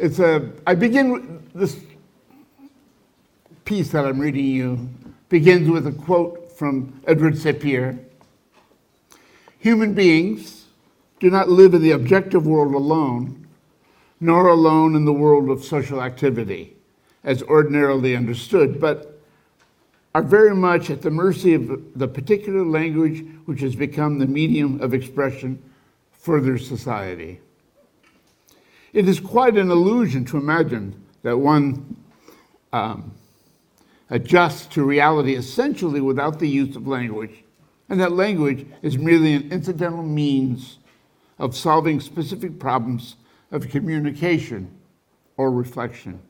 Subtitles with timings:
[0.00, 1.78] It's a, I begin this
[3.66, 4.88] piece that I'm reading you
[5.28, 7.98] begins with a quote from Edward Sapir.
[9.58, 10.68] Human beings
[11.18, 13.46] do not live in the objective world alone,
[14.20, 16.78] nor alone in the world of social activity,
[17.22, 19.20] as ordinarily understood, but
[20.14, 24.80] are very much at the mercy of the particular language which has become the medium
[24.80, 25.62] of expression
[26.10, 27.38] for their society.
[28.92, 31.96] It is quite an illusion to imagine that one
[32.72, 33.12] um,
[34.10, 37.44] adjusts to reality essentially without the use of language,
[37.88, 40.78] and that language is merely an incidental means
[41.38, 43.16] of solving specific problems
[43.50, 44.70] of communication
[45.36, 46.20] or reflection.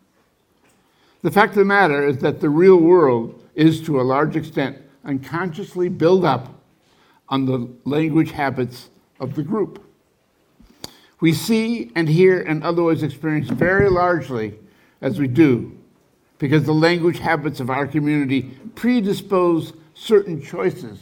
[1.22, 4.78] The fact of the matter is that the real world is, to a large extent,
[5.04, 6.54] unconsciously built up
[7.28, 9.84] on the language habits of the group.
[11.20, 14.58] We see and hear and otherwise experience very largely
[15.00, 15.78] as we do
[16.38, 20.98] because the language habits of our community predispose certain choices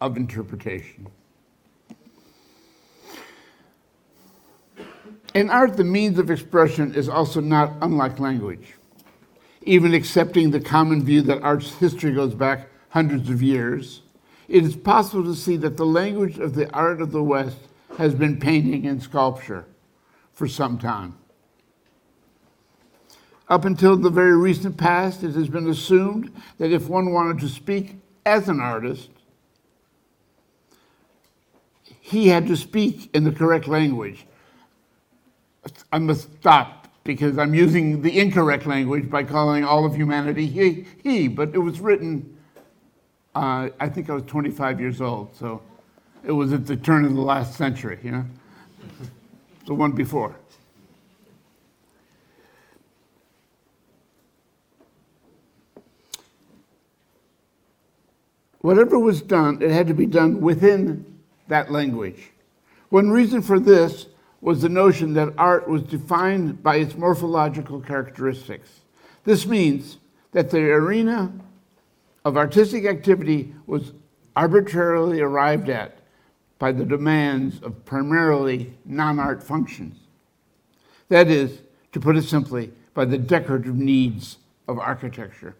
[0.00, 1.08] of interpretation.
[5.34, 8.74] In art, the means of expression is also not unlike language.
[9.62, 14.00] Even accepting the common view that art's history goes back hundreds of years,
[14.48, 17.67] it is possible to see that the language of the art of the West
[17.98, 19.66] has been painting and sculpture
[20.32, 21.18] for some time.
[23.48, 27.48] Up until the very recent past, it has been assumed that if one wanted to
[27.48, 29.10] speak as an artist,
[32.00, 34.26] he had to speak in the correct language.
[35.90, 40.86] I must stop because I'm using the incorrect language by calling all of humanity he,
[41.02, 42.38] he but it was written,
[43.34, 45.62] uh, I think I was 25 years old, so
[46.24, 48.24] it was at the turn of the last century, you know,
[49.66, 50.34] the one before.
[58.60, 61.04] Whatever was done, it had to be done within
[61.46, 62.30] that language.
[62.90, 64.06] One reason for this
[64.40, 68.80] was the notion that art was defined by its morphological characteristics.
[69.24, 69.98] This means
[70.32, 71.32] that the arena
[72.24, 73.92] of artistic activity was
[74.36, 75.97] arbitrarily arrived at
[76.58, 79.96] by the demands of primarily non art functions.
[81.08, 81.60] That is,
[81.92, 85.54] to put it simply, by the decorative needs of architecture.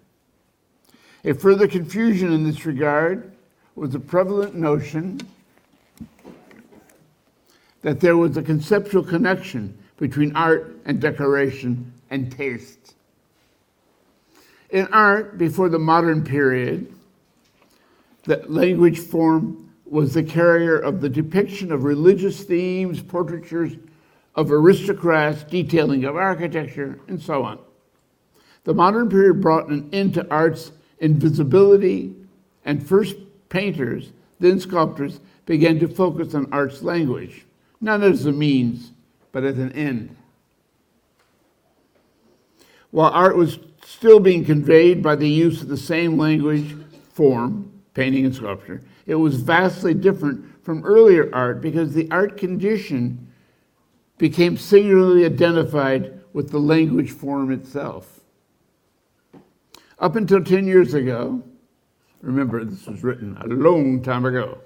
[1.25, 3.33] A further confusion in this regard
[3.75, 5.21] was the prevalent notion
[7.83, 12.95] that there was a conceptual connection between art and decoration and taste.
[14.71, 16.93] In art, before the modern period,
[18.25, 23.77] the language form was the carrier of the depiction of religious themes, portraitures
[24.35, 27.59] of aristocrats, detailing of architecture, and so on.
[28.65, 32.15] The modern period brought an end to art's invisibility,
[32.65, 33.17] and first
[33.49, 37.47] painters, then sculptors, began to focus on art's language,
[37.81, 38.93] not as a means,
[39.33, 40.15] but as an end.
[42.91, 46.77] While art was still being conveyed by the use of the same language
[47.13, 53.27] form, painting and sculpture, it was vastly different from earlier art because the art condition
[54.19, 58.21] became singularly identified with the language form itself.
[59.99, 61.43] Up until 10 years ago,
[62.21, 64.59] remember this was written a long time ago.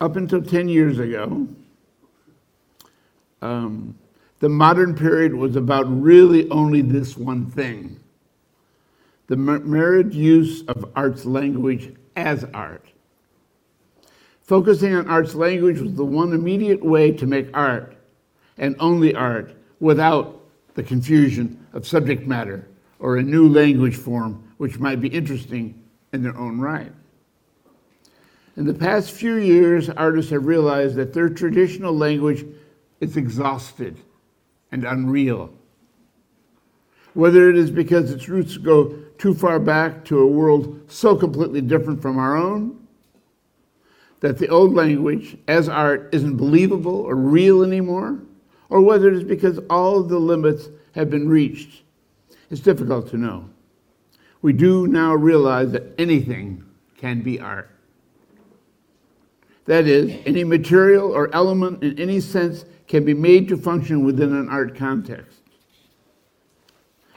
[0.00, 1.46] Up until 10 years ago,
[3.42, 3.96] um,
[4.40, 7.96] the modern period was about really only this one thing
[9.28, 12.89] the married use of art's language as art.
[14.50, 17.94] Focusing on art's language was the one immediate way to make art,
[18.58, 20.44] and only art, without
[20.74, 22.66] the confusion of subject matter
[22.98, 25.80] or a new language form which might be interesting
[26.12, 26.90] in their own right.
[28.56, 32.44] In the past few years, artists have realized that their traditional language
[32.98, 33.98] is exhausted
[34.72, 35.54] and unreal.
[37.14, 41.60] Whether it is because its roots go too far back to a world so completely
[41.60, 42.79] different from our own,
[44.20, 48.20] that the old language as art isn't believable or real anymore,
[48.68, 51.82] or whether it is because all the limits have been reached
[52.50, 53.48] it's difficult to know.
[54.42, 56.64] We do now realize that anything
[56.96, 57.70] can be art.
[59.66, 64.34] That is, any material or element in any sense can be made to function within
[64.34, 65.38] an art context.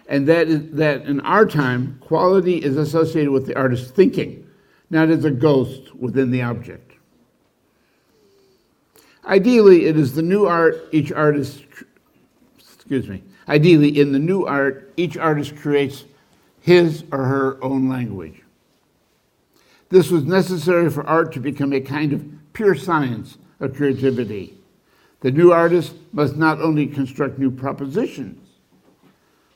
[0.08, 4.48] And that is that in our time, quality is associated with the artist's thinking,
[4.90, 6.93] not as a ghost within the object.
[9.26, 11.64] Ideally, it is the new art each artist
[12.84, 16.04] excuse me, ideally in the new art, each artist creates
[16.60, 18.42] his or her own language.
[19.88, 24.58] This was necessary for art to become a kind of pure science of creativity.
[25.22, 28.50] The new artist must not only construct new propositions,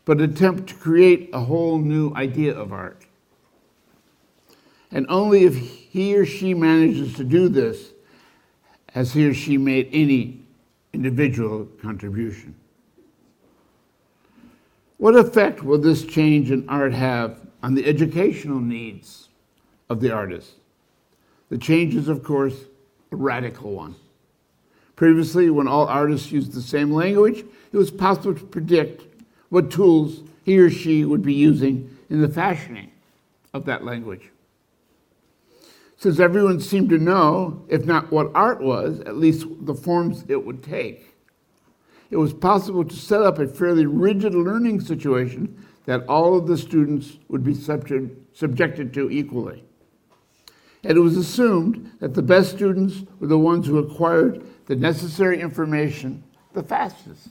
[0.06, 3.06] but attempt to create a whole new idea of art.
[4.90, 7.92] And only if he or she manages to do this
[8.94, 10.40] has he or she made any
[10.94, 12.56] individual contribution.
[14.98, 19.30] What effect will this change in art have on the educational needs
[19.90, 20.54] of the artist?
[21.50, 22.56] The change is, of course,
[23.12, 23.96] a radical one.
[24.96, 29.04] Previously, when all artists used the same language, it was possible to predict
[29.50, 32.92] what tools he or she would be using in the fashioning
[33.54, 34.32] of that language.
[35.98, 40.46] Since everyone seemed to know, if not what art was, at least the forms it
[40.46, 41.16] would take,
[42.12, 46.58] it was possible to set up a fairly rigid learning situation that all of the
[46.58, 49.64] students would be subject, subjected to equally.
[50.84, 55.42] And it was assumed that the best students were the ones who acquired the necessary
[55.42, 56.24] information
[56.54, 57.30] the fastest.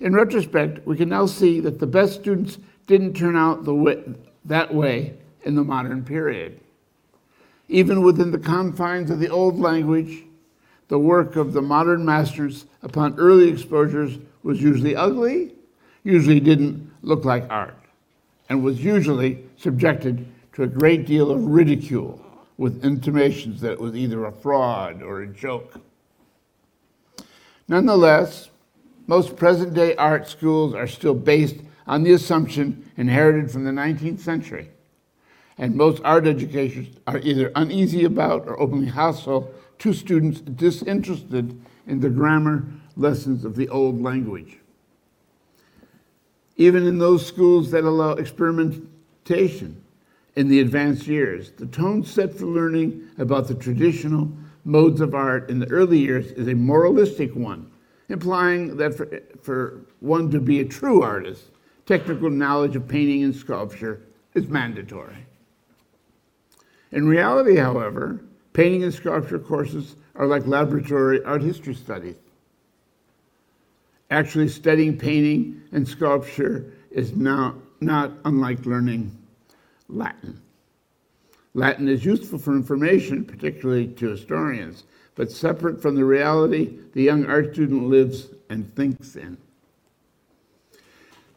[0.00, 4.04] In retrospect, we can now see that the best students didn't turn out way,
[4.44, 6.60] that way in the modern period.
[7.68, 10.24] Even within the confines of the old language,
[10.88, 15.52] the work of the modern masters upon early exposures was usually ugly,
[16.04, 17.76] usually didn't look like art,
[18.48, 22.24] and was usually subjected to a great deal of ridicule
[22.56, 25.80] with intimations that it was either a fraud or a joke.
[27.68, 28.48] Nonetheless,
[29.08, 34.20] most present day art schools are still based on the assumption inherited from the 19th
[34.20, 34.70] century.
[35.58, 42.00] And most art educators are either uneasy about or openly hostile to students disinterested in
[42.00, 42.66] the grammar
[42.96, 44.58] lessons of the old language.
[46.56, 49.82] Even in those schools that allow experimentation
[50.34, 54.30] in the advanced years, the tone set for learning about the traditional
[54.64, 57.70] modes of art in the early years is a moralistic one,
[58.08, 61.50] implying that for, for one to be a true artist,
[61.86, 64.00] technical knowledge of painting and sculpture
[64.34, 65.26] is mandatory.
[66.96, 68.22] In reality, however,
[68.54, 72.14] painting and sculpture courses are like laboratory art history studies.
[74.10, 79.14] Actually, studying painting and sculpture is now not unlike learning
[79.90, 80.40] Latin.
[81.52, 84.84] Latin is useful for information, particularly to historians,
[85.16, 89.36] but separate from the reality the young art student lives and thinks in.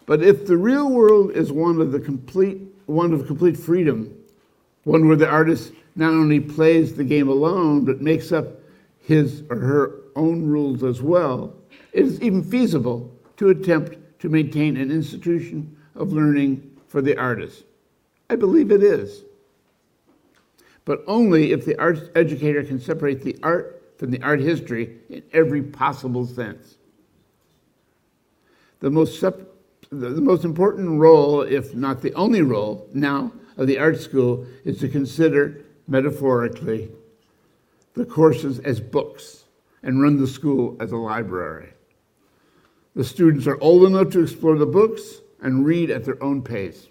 [0.05, 4.18] But if the real world is one of the complete one of complete freedom,
[4.89, 8.47] one where the artist not only plays the game alone, but makes up
[8.99, 11.53] his or her own rules as well,
[11.93, 17.63] it is even feasible to attempt to maintain an institution of learning for the artist.
[18.29, 19.23] I believe it is
[20.89, 25.21] but only if the art educator can separate the art from the art history in
[25.33, 26.77] every possible sense.
[28.79, 29.53] The most, sep-
[29.91, 34.79] the most important role, if not the only role, now of the art school is
[34.79, 36.89] to consider, metaphorically,
[37.93, 39.43] the courses as books
[39.83, 41.73] and run the school as a library.
[42.95, 46.87] The students are old enough to explore the books and read at their own pace.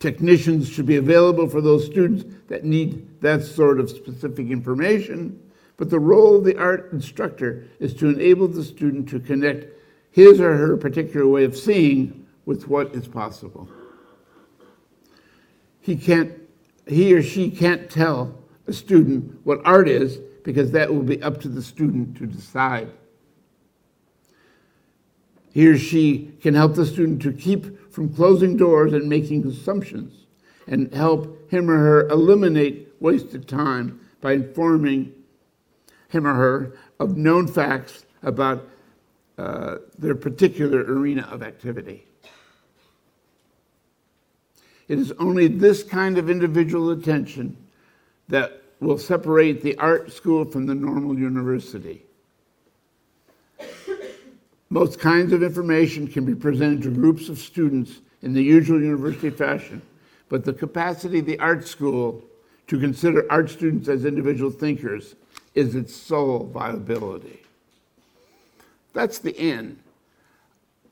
[0.00, 5.40] Technicians should be available for those students that need that sort of specific information.
[5.76, 9.66] But the role of the art instructor is to enable the student to connect
[10.10, 13.68] his or her particular way of seeing with what is possible.
[15.80, 16.32] He can't
[16.86, 18.34] he or she can't tell
[18.66, 22.90] a student what art is because that will be up to the student to decide.
[25.52, 30.26] He or she can help the student to keep from closing doors and making assumptions
[30.66, 35.12] and help him or her eliminate wasted time by informing
[36.08, 38.68] him or her of known facts about
[39.38, 42.04] uh, their particular arena of activity.
[44.90, 47.56] It is only this kind of individual attention
[48.26, 52.02] that will separate the art school from the normal university.
[54.68, 59.30] Most kinds of information can be presented to groups of students in the usual university
[59.30, 59.80] fashion,
[60.28, 62.24] but the capacity of the art school
[62.66, 65.14] to consider art students as individual thinkers
[65.54, 67.40] is its sole viability.
[68.92, 69.78] That's the end.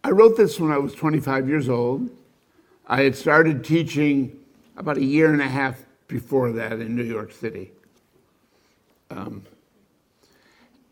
[0.04, 2.10] I wrote this when I was 25 years old.
[2.88, 4.40] I had started teaching
[4.78, 7.70] about a year and a half before that in New York City.
[9.10, 9.42] Um,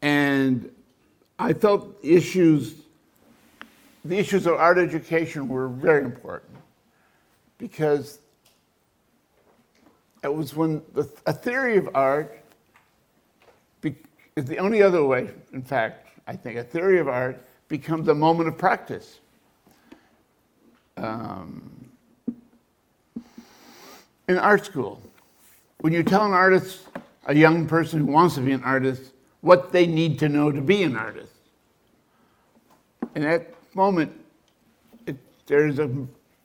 [0.02, 0.70] and
[1.38, 2.74] I felt issues,
[4.04, 6.52] the issues of art education were very important
[7.56, 8.18] because
[10.22, 12.38] it was when the, a theory of art
[13.80, 13.94] be,
[14.36, 18.14] is the only other way, in fact, I think, a theory of art becomes a
[18.14, 19.20] moment of practice.
[20.98, 21.75] Um,
[24.28, 25.00] in art school,
[25.80, 26.88] when you tell an artist,
[27.26, 30.60] a young person who wants to be an artist, what they need to know to
[30.60, 31.32] be an artist,
[33.14, 34.12] in that moment,
[35.06, 35.16] it,
[35.46, 35.90] there's a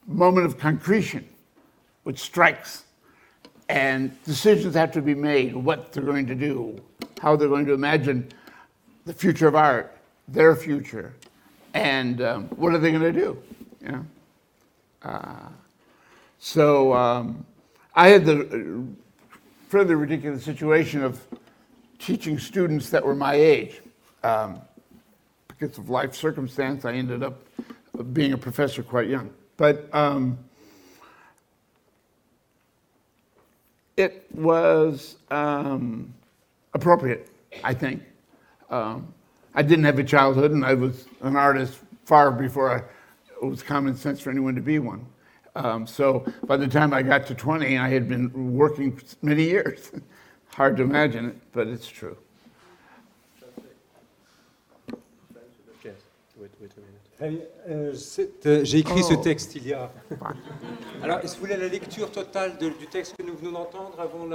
[0.07, 1.27] moment of concretion
[2.03, 2.83] which strikes,
[3.69, 6.79] and decisions have to be made what they're going to do,
[7.21, 8.27] how they're going to imagine
[9.05, 9.97] the future of art,
[10.27, 11.13] their future,
[11.73, 13.41] and um, what are they going to do?
[13.81, 14.05] You know?
[15.03, 15.49] Uh,
[16.39, 17.45] so um,
[17.93, 19.29] I had the uh,
[19.67, 21.21] fairly ridiculous situation of
[21.99, 23.81] teaching students that were my age.
[24.23, 24.61] Um,
[25.47, 27.41] because of life circumstance, I ended up
[28.13, 29.29] being a professor quite young.
[29.57, 30.39] But um,
[33.97, 36.13] it was um,
[36.73, 37.29] appropriate,
[37.63, 38.01] I think.
[38.69, 39.13] Um,
[39.53, 43.61] I didn't have a childhood, and I was an artist far before I, it was
[43.61, 45.05] common sense for anyone to be one.
[45.55, 49.91] Um, so by the time I got to 20, I had been working many years.
[50.49, 52.17] Hard to imagine it, but it's true.
[57.21, 57.93] Euh,
[58.45, 59.17] euh, j'ai écrit ce oh.
[59.17, 59.91] texte il y a.
[61.03, 64.25] Alors, est-ce que vous voulez la lecture totale du texte que nous venons d'entendre avant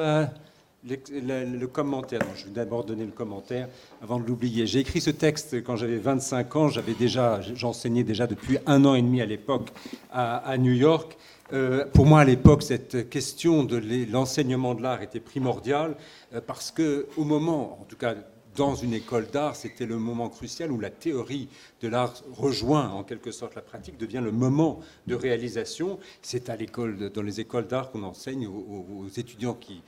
[0.86, 3.68] le, commentaire Je vais d'abord donner le commentaire
[4.02, 4.66] avant de l'oublier.
[4.66, 6.68] J'ai écrit ce texte quand j'avais 25 ans.
[6.68, 9.68] J'avais déjà, j'enseignais déjà depuis un an et demi à l'époque
[10.12, 11.16] à, New York.
[11.52, 15.96] Euh, pour moi, à l'époque, cette question de l'enseignement de l'art était primordiale
[16.46, 18.14] parce que, au moment, en tout cas
[18.56, 21.48] dans une école d'art, c'était le moment crucial où la théorie
[21.82, 25.98] de l'art rejoint en quelque sorte la pratique, devient le moment de réalisation.
[26.22, 29.82] C'est à l'école, dans les écoles d'art qu'on enseigne aux, étudiants qui,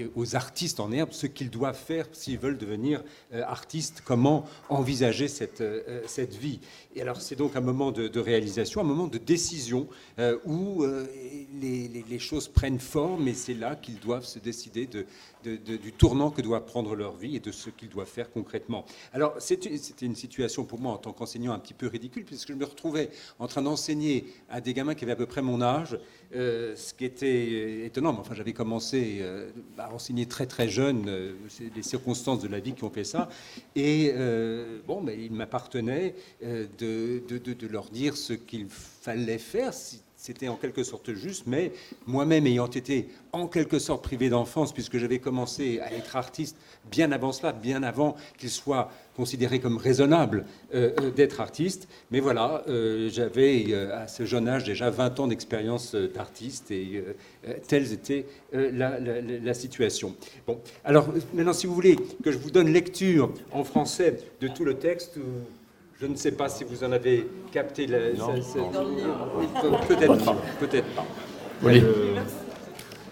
[0.00, 4.46] euh, aux artistes en herbe ce qu'ils doivent faire s'ils veulent devenir euh, artistes, comment
[4.68, 6.60] envisager cette, euh, cette vie.
[6.94, 9.86] Et alors c'est donc un moment de, réalisation, un moment de décision
[10.46, 10.84] où
[11.60, 15.04] les, choses prennent forme et c'est là qu'ils doivent se décider de,
[15.46, 18.84] du tournant que doit prendre leur vie et de ce qu'ils doivent faire concrètement.
[19.12, 19.70] Alors c'était
[20.02, 23.10] une situation pour moi en tant qu'enseignant un petit peu ridicule puisque je me retrouvais
[23.38, 25.98] en train d'enseigner à des gamins qui avaient à peu près mon âge,
[26.32, 28.12] ce qui était étonnant.
[28.12, 29.22] Mais enfin j'avais commencé
[29.76, 31.32] bah, enseigné très très jeune, euh,
[31.74, 33.28] les circonstances de la vie qui ont fait ça.
[33.74, 39.72] Et euh, bon, mais il m'appartenait euh, de, leur dire ce qu'il fallait faire,
[40.26, 41.70] c'était en quelque sorte juste, mais
[42.04, 46.56] moi-même ayant été en quelque sorte privé d'enfance, puisque j'avais commencé à être artiste
[46.90, 51.86] bien avant cela, bien avant qu'il soit considéré comme raisonnable euh, euh, d'être artiste.
[52.10, 57.04] Mais voilà, euh, j'avais à ce jeune âge déjà 20 ans d'expérience d'artiste et
[57.68, 60.16] telle était la, la, situation.
[60.44, 64.64] Bon, alors maintenant, si vous voulez que je vous donne lecture en français de tout
[64.64, 65.18] le texte,
[66.00, 67.98] je ne sais pas si vous en avez capté la.
[69.88, 70.36] Peut-être pas.
[70.60, 71.06] Peut-être pas.
[71.62, 71.82] Oui.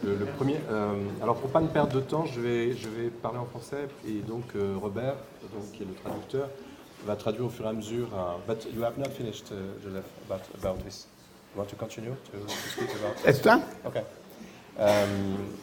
[0.03, 0.57] Le, premier.
[0.71, 3.89] Euh, alors pour pas me perdre de temps, je vais, je vais parler en français
[4.07, 5.15] et donc euh, Robert,
[5.55, 6.51] donc, qui est le traducteur,
[7.07, 8.09] va traduire au fur et à mesure.
[8.09, 11.07] Uh, but you have not finished, uh, Joseph, about, about this.
[11.55, 13.17] You want to continue to, to speak about?
[13.27, 13.63] It's done.
[13.87, 14.03] Okay.
[14.79, 15.57] Um,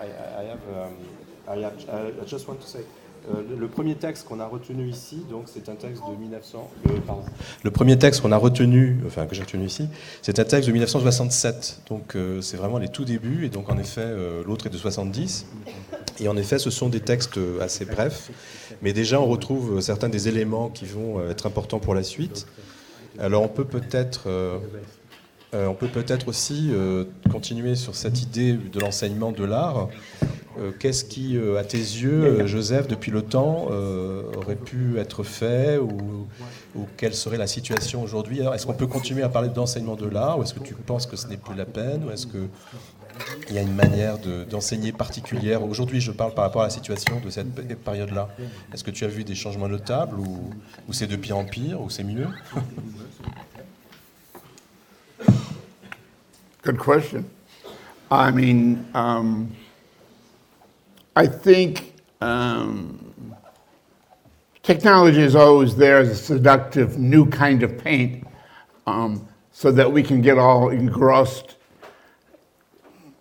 [0.00, 0.04] I,
[0.38, 0.60] I, have.
[0.72, 0.94] Um,
[1.48, 2.84] I, have I just want to say.
[3.28, 6.70] Euh, le premier texte qu'on a retenu ici, donc c'est un texte de 1900.
[6.86, 7.22] Le, pardon.
[7.62, 9.88] Le premier texte qu'on a retenu, enfin que j'ai retenu ici,
[10.22, 11.82] c'est un texte de 1967.
[11.88, 13.44] Donc euh, c'est vraiment les tout débuts.
[13.44, 15.46] Et donc en effet, euh, l'autre est de 70.
[16.18, 18.30] Et en effet, ce sont des textes assez brefs,
[18.82, 22.46] mais déjà on retrouve certains des éléments qui vont être importants pour la suite.
[23.18, 24.28] Alors on peut peut-être
[25.52, 26.70] on peut peut-être aussi
[27.30, 29.88] continuer sur cette idée de l'enseignement de l'art.
[30.58, 33.68] Euh, qu'est-ce qui, euh, à tes yeux, euh, Joseph, depuis le temps,
[34.36, 36.26] aurait pu être fait ou,
[36.96, 38.40] quelle serait la situation aujourd'hui?
[38.40, 41.16] Est-ce qu'on peut continuer à parler d'enseignement de l'art ou est-ce que tu penses que
[41.16, 42.48] ce n'est plus la peine ou est-ce qu'il
[43.50, 44.16] y a une manière
[44.48, 45.64] d'enseigner particulière?
[45.64, 47.52] Aujourd'hui, je parle par rapport à la situation de cette
[47.82, 48.28] période-là.
[48.72, 51.90] Est-ce que tu as vu des changements notables ou c'est de pire en pire ou
[51.90, 52.28] c'est mieux?
[56.62, 57.30] Good question.
[58.10, 59.56] I mean, um...
[61.16, 63.34] I think um,
[64.62, 68.26] technology is always there as a seductive new kind of paint
[68.86, 71.56] um, so that we can get all engrossed.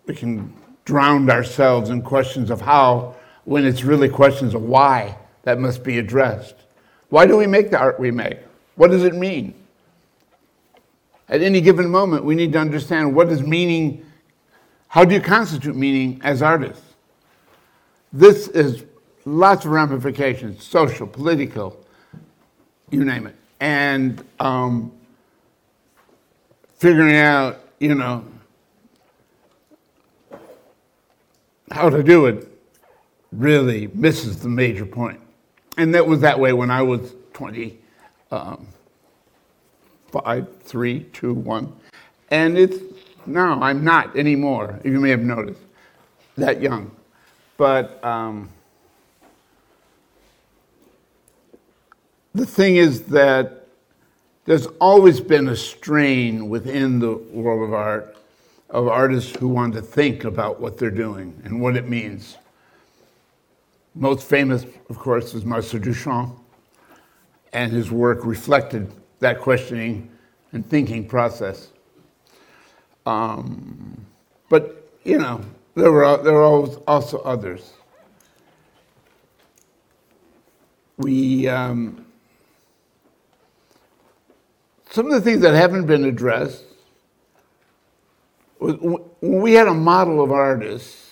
[0.05, 0.53] We can
[0.85, 3.15] drown ourselves in questions of how
[3.45, 6.55] when it's really questions of why that must be addressed.
[7.09, 8.37] Why do we make the art we make?
[8.75, 9.55] What does it mean?
[11.29, 14.03] At any given moment, we need to understand what is meaning,
[14.87, 16.83] how do you constitute meaning as artists?
[18.11, 18.83] This is
[19.25, 21.85] lots of ramifications social, political,
[22.89, 23.35] you name it.
[23.59, 24.91] And um,
[26.77, 28.25] figuring out, you know,
[31.69, 32.47] how to do it
[33.31, 35.19] really misses the major point.
[35.77, 37.77] And that was that way when I was 20,
[38.31, 38.67] um,
[40.11, 41.73] five, three, two, one.
[42.31, 42.77] And it's,
[43.25, 45.61] no, I'm not anymore, you may have noticed,
[46.37, 46.91] that young.
[47.57, 48.49] But um,
[52.33, 53.67] the thing is that
[54.45, 58.15] there's always been a strain within the world of art
[58.69, 62.37] of artists who want to think about what they're doing and what it means.
[63.95, 66.37] Most famous, of course, is Marcel Duchamp,
[67.51, 70.09] and his work reflected that questioning
[70.51, 71.69] and thinking process.
[73.05, 74.05] Um,
[74.49, 75.41] but, you know,
[75.75, 77.73] there were, there were also others.
[80.97, 82.05] We, um,
[84.91, 86.63] some of the things that haven't been addressed,
[88.59, 91.05] we had a model of artists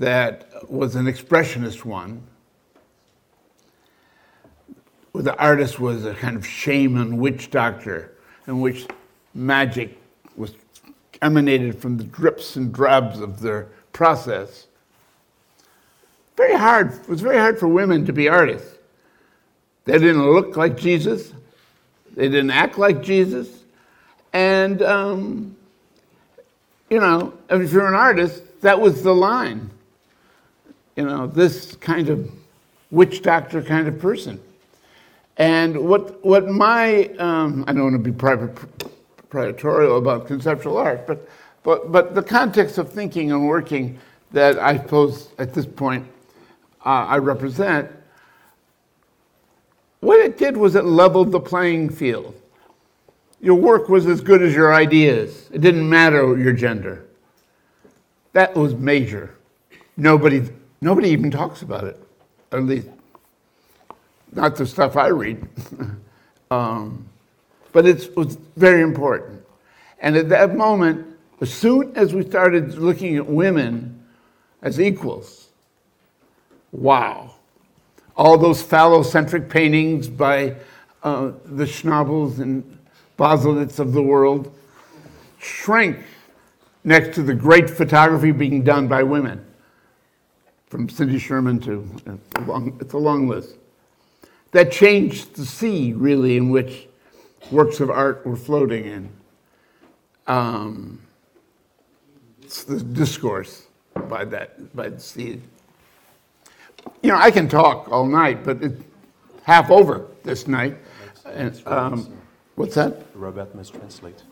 [0.00, 2.26] that was an expressionist one,
[5.14, 8.12] the artist was a kind of shaman, witch doctor,
[8.46, 8.86] in which
[9.34, 9.98] magic
[10.36, 10.54] was
[11.22, 14.66] emanated from the drips and drabs of their process.
[16.36, 16.92] Very hard.
[16.92, 18.76] It was very hard for women to be artists.
[19.84, 21.32] They didn't look like Jesus.
[22.14, 23.64] They didn't act like Jesus.
[24.32, 25.56] And, um,
[26.88, 29.70] you know, if you're an artist, that was the line.
[30.96, 32.30] You know, this kind of
[32.90, 34.40] witch doctor kind of person.
[35.40, 41.26] And what, what my, um, I don't want to be proprietorial about conceptual art, but,
[41.62, 43.98] but, but the context of thinking and working
[44.32, 46.06] that I suppose at this point
[46.84, 47.90] uh, I represent
[50.00, 52.34] what it did was it leveled the playing field.
[53.40, 55.48] Your work was as good as your ideas.
[55.54, 57.06] It didn't matter your gender.
[58.34, 59.36] That was major.
[59.96, 60.50] Nobody,
[60.82, 61.98] nobody even talks about it,
[62.52, 62.88] at least
[64.32, 65.46] not the stuff I read.
[66.50, 67.06] um,
[67.72, 69.42] but it was very important.
[70.00, 71.06] And at that moment,
[71.40, 74.04] as soon as we started looking at women
[74.62, 75.48] as equals,
[76.72, 77.34] wow,
[78.16, 80.56] all those phallocentric paintings by
[81.02, 82.78] uh, the Schnabels and
[83.18, 84.52] Baselitz of the world
[85.38, 85.98] shrank
[86.84, 89.44] next to the great photography being done by women,
[90.66, 93.56] from Cindy Sherman to it's a long, it's a long list.
[94.52, 96.88] That changed the sea, really, in which
[97.50, 99.08] works of art were floating in.
[100.26, 101.00] Um,
[102.42, 103.66] it's the discourse
[104.08, 105.40] by that by the sea
[107.02, 108.82] you know, I can talk all night, but it's
[109.44, 110.76] half over this night.
[111.26, 112.12] And, um,
[112.56, 113.06] what's that?
[113.14, 114.22] Robert must translate.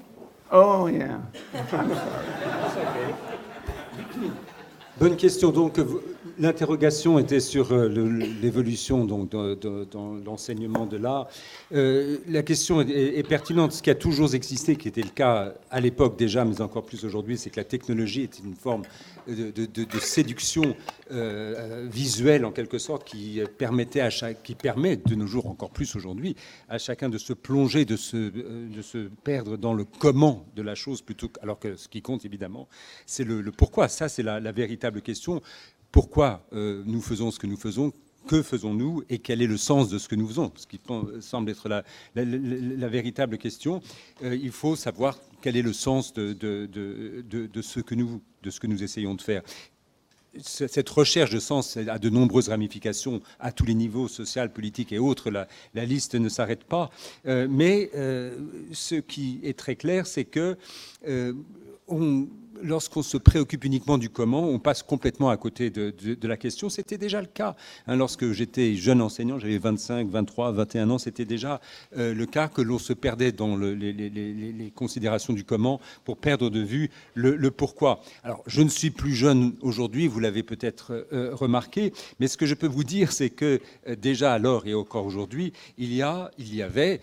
[0.51, 1.21] Oh, yeah.
[1.55, 3.15] I'm sorry.
[4.99, 5.53] Bonne question.
[5.53, 5.75] Donc,
[6.39, 11.29] l'interrogation était sur euh, l'évolution donc dans l'enseignement de l'art.
[11.73, 13.73] Euh, la question est, pertinente.
[13.73, 17.05] Ce qui a toujours existé, qui était le cas à l'époque déjà, mais encore plus
[17.05, 18.83] aujourd'hui, c'est que la technologie est une forme
[19.27, 20.75] de, séduction
[21.11, 25.71] euh, visuelle en quelque sorte qui permettait à chaque, qui permet de nos jours encore
[25.71, 26.35] plus aujourd'hui
[26.69, 31.31] à chacun de se plonger, de se, perdre dans le comment de la chose plutôt
[31.43, 32.69] alors que ce qui compte évidemment,
[33.05, 33.89] c'est le, pourquoi.
[33.89, 35.43] Ça, c'est la véritable question
[35.93, 37.93] pourquoi euh, nous faisons ce que nous faisons,
[38.27, 40.79] que faisons-nous et quel est le sens de ce que nous faisons, ce qui
[41.21, 43.81] semble être la, véritable question.
[44.23, 48.67] Euh, il faut savoir quel est le sens de, ce que nous, de ce que
[48.67, 49.43] nous essayons de faire
[50.41, 54.99] cette recherche de sens a de nombreuses ramifications à tous les niveaux, social, politique et
[54.99, 55.31] autres.
[55.31, 56.91] La, liste ne s'arrête pas.
[57.27, 57.91] Euh, mais
[58.73, 60.57] ce qui est très clair, c'est que
[62.63, 65.95] lorsqu'on se préoccupe uniquement du comment, on passe complètement à côté de,
[66.27, 66.69] la question.
[66.69, 67.57] C'était déjà le cas.
[67.87, 71.61] Hein, lorsque j'étais jeune enseignant, j'avais 25, 23, 21 ans, c'était déjà
[71.97, 76.61] euh, le cas que l'on se perdait dans les, considérations du comment pour perdre de
[76.61, 78.01] vue le, pourquoi.
[78.23, 82.47] Alors, je ne suis plus jeune aujourd'hui, vous l'avez peut-être euh, remarqué, mais ce que
[82.47, 86.31] je peux vous dire, c'est que euh, déjà alors et encore aujourd'hui, il y, a,
[86.39, 87.01] il y avait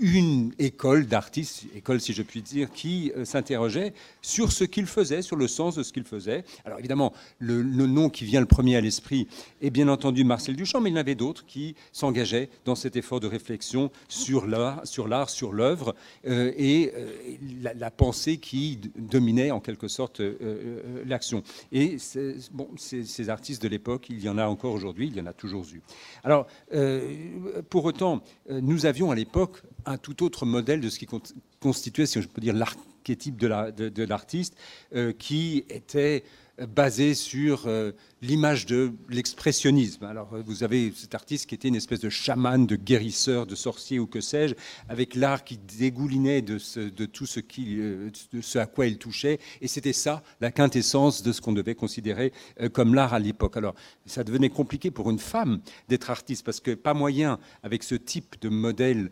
[0.00, 5.22] une école d'artistes, école si je puis dire, qui euh, s'interrogeait sur ce qu'il faisait,
[5.22, 6.44] sur le sens de ce qu'il faisait.
[6.64, 9.28] Alors évidemment, le, nom qui vient le premier à l'esprit
[9.62, 12.96] est bien entendu Marcel Duchamp, mais il y en avait d'autres qui s'engageaient dans cet
[12.96, 15.94] effort de réflexion sur l'art, sur l'œuvre
[16.26, 17.12] euh, et euh,
[17.76, 20.20] la, pensée qui dominait en quelque sorte
[21.06, 21.42] l'action.
[21.70, 21.96] Et
[22.52, 25.32] bon, ces, artistes de l'époque, il y en a encore aujourd'hui, il y en a
[25.32, 25.80] toujours eu.
[26.24, 26.46] Alors,
[27.70, 31.06] pour autant, nous avions à l'époque un tout autre modèle de ce qui
[31.60, 34.56] constituait, si je peux dire, l'archétype de l'artiste,
[34.94, 36.24] euh, qui était
[36.58, 40.04] basé sur euh, l'image de l'expressionnisme.
[40.04, 43.54] Alors, euh, vous avez cet artiste qui était une espèce de chaman, de guérisseur, de
[43.54, 44.54] sorcier ou que sais-je,
[44.88, 46.58] avec l'art qui dégoulinait de,
[47.06, 47.26] tout
[47.58, 49.40] euh, ce à quoi il touchait.
[49.60, 52.32] Et c'était ça, la quintessence de ce qu'on devait considérer
[52.72, 53.56] comme l'art à l'époque.
[53.56, 53.74] Alors,
[54.06, 58.36] ça devenait compliqué pour une femme d'être artiste, parce que pas moyen, avec ce type
[58.40, 59.10] de modèle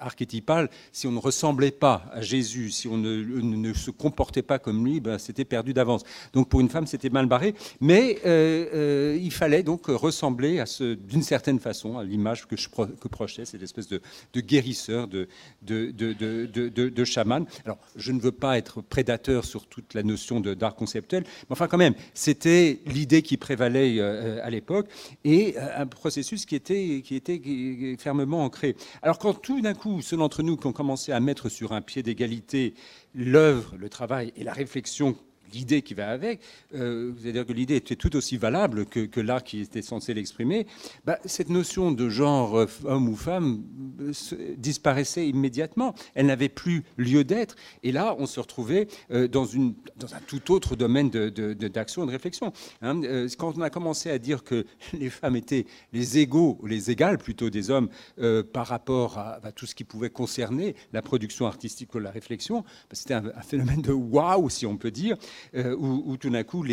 [0.00, 4.58] archétypal, si on ne ressemblait pas à Jésus, si on ne, ne se comportait pas
[4.58, 6.02] comme lui, ben, c'était perdu d'avance.
[6.32, 7.54] Donc, pour une femme, c'était mal barré.
[7.80, 12.56] Mais euh, euh, il fallait donc ressembler à ce, d'une certaine façon à l'image que
[12.56, 14.00] je que projetais, cette espèce de,
[14.36, 15.28] guérisseur, de,
[15.62, 17.46] de, chaman.
[17.64, 21.66] Alors, je ne veux pas être prédateur sur toute la notion d'art conceptuel, mais enfin
[21.66, 24.88] quand même, c'était l'idée qui prévalait euh, à l'époque
[25.24, 28.76] et un processus qui était, qui était fermement ancré.
[29.02, 31.80] Alors quand tout d'un coup, ceux d'entre nous qui ont commencé à mettre sur un
[31.80, 32.74] pied d'égalité
[33.14, 35.16] l'œuvre, le travail et la réflexion
[35.52, 36.40] l'idée qui va avec,
[36.74, 40.66] euh, c'est-à-dire que l'idée était tout aussi valable que, l'art qui était censé l'exprimer,
[41.04, 43.62] bah, cette notion de genre euh, homme ou femme
[44.00, 44.12] euh,
[44.56, 45.94] disparaissait immédiatement.
[46.14, 47.56] Elle n'avait plus lieu d'être.
[47.82, 52.52] Et là, on se retrouvait dans, un tout autre domaine d'action et de réflexion.
[52.82, 53.00] Hein.
[53.38, 57.50] quand on a commencé à dire que les femmes étaient les égaux, les égales plutôt
[57.50, 57.88] des hommes
[58.52, 62.66] par rapport à, tout ce qui pouvait concerner la production artistique ou la réflexion, bah,
[62.92, 65.16] c'était un, un, phénomène de waouh, si on peut dire.
[65.54, 66.64] Euh, où, tout d'un coup,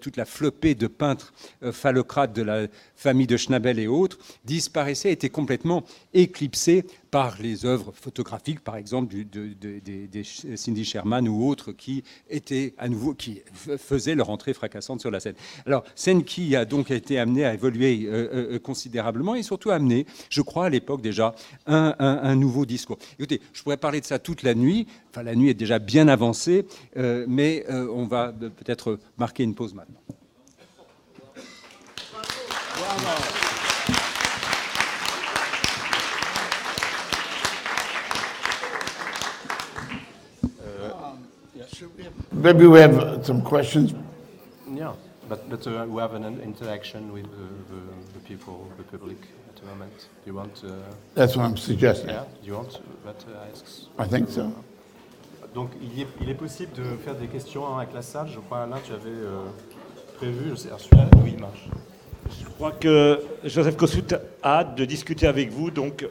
[0.00, 1.32] toute la flopée de peintres
[1.62, 7.66] euh, phallocrates de la famille de Schnabel et autres disparaissait, était complètement éclipsée par les
[7.66, 10.24] œuvres photographiques, par exemple, de, des
[10.56, 15.20] Cindy Sherman ou autres qui étaient à nouveau, qui faisaient leur entrée fracassante sur la
[15.20, 15.34] scène.
[15.66, 20.40] Alors, scène qui a donc été amenée à évoluer euh, considérablement et surtout amené, je
[20.40, 21.34] crois, à l'époque déjà,
[21.66, 22.98] un, un, nouveau discours.
[23.18, 24.86] Écoutez, je pourrais parler de ça toute la nuit.
[25.10, 26.64] Enfin, la nuit est déjà bien avancée,
[26.96, 30.00] mais euh, on va peut-être marquer une pause maintenant.
[42.32, 43.94] Maybe we have some questions.
[44.70, 44.94] Yeah,
[45.28, 49.18] but, but uh, we have an interaction with the, the, people, the public
[49.48, 49.92] at the moment.
[50.24, 50.62] Do you want?
[50.64, 50.70] Uh,
[51.14, 52.10] That's what I'm suggesting.
[52.10, 53.88] Yeah, do you want that uh, asks?
[53.98, 54.52] I think so.
[55.54, 58.28] Donc il est, il est, possible de faire des questions avec la salle.
[58.32, 59.44] Je crois, Alain, tu avais euh,
[60.16, 60.50] prévu.
[60.50, 61.68] Je sais, celui-là, oui, il marche.
[62.40, 65.70] Je crois que Joseph Kossuth a hâte de discuter avec vous.
[65.70, 66.06] Donc.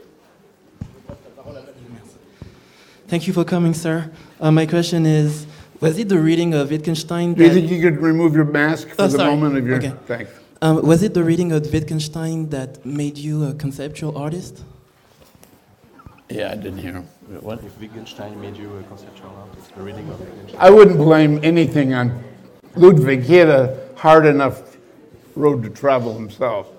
[3.07, 4.09] Thank you for coming, sir.
[4.39, 5.45] Uh, my question is,
[5.81, 7.33] was it the reading of Wittgenstein?
[7.33, 9.31] Do you think you could remove your mask for oh, the sorry.
[9.31, 9.77] moment of your?
[9.77, 9.93] Okay.
[10.05, 10.31] Thanks.
[10.61, 14.63] Um, was it the reading of Wittgenstein that made you a conceptual artist?
[16.29, 17.07] Yeah, I didn't hear him.
[17.41, 17.63] What?
[17.63, 20.61] If Wittgenstein made you a conceptual artist, the reading of Wittgenstein.
[20.61, 22.23] I wouldn't blame anything on
[22.75, 23.23] Ludwig.
[23.23, 24.77] He had a hard enough
[25.35, 26.69] road to travel himself.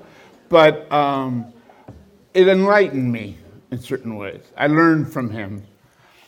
[0.49, 1.53] But um,
[2.35, 3.37] it enlightened me
[3.73, 4.43] in certain ways.
[4.57, 5.65] I learned from him.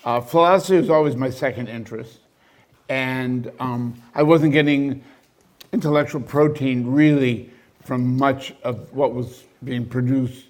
[0.04, 2.18] Uh, philosophy was always my second interest.
[2.88, 5.02] And um, I wasn't getting
[5.72, 7.50] intellectual protein really
[7.84, 10.46] from much of what was being produced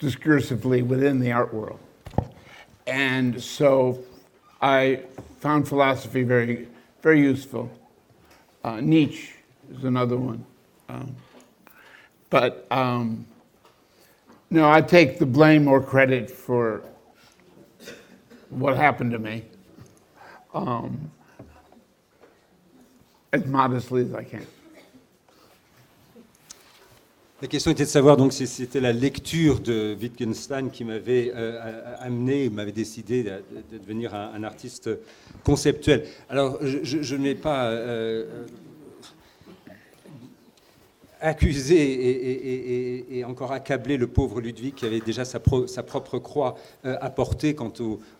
[0.00, 1.78] discursively within the art world.
[2.86, 4.02] And so
[4.60, 5.02] I
[5.40, 6.68] found philosophy very,
[7.02, 7.70] very useful.
[8.62, 9.30] Uh, Nietzsche
[9.72, 10.44] is another one.
[10.88, 11.14] Um,
[12.30, 13.26] but um,
[14.50, 16.82] no, I take the blame or credit for
[18.50, 19.44] what happened to me
[20.54, 21.10] um,
[23.34, 24.46] as modestly as I can.
[27.42, 31.94] La question était de savoir donc si c'était la lecture de Wittgenstein qui m'avait euh,
[31.98, 33.32] amené, m'avait décidé de,
[33.78, 34.88] devenir un, artiste
[35.42, 36.06] conceptuel.
[36.30, 37.66] Alors, je, pas.
[37.66, 38.46] Euh,
[41.24, 45.66] accuser et, et- et- et encore accabler le pauvre Ludwig qui avait déjà sa, pro-
[45.66, 47.72] sa propre croix euh, à porter quant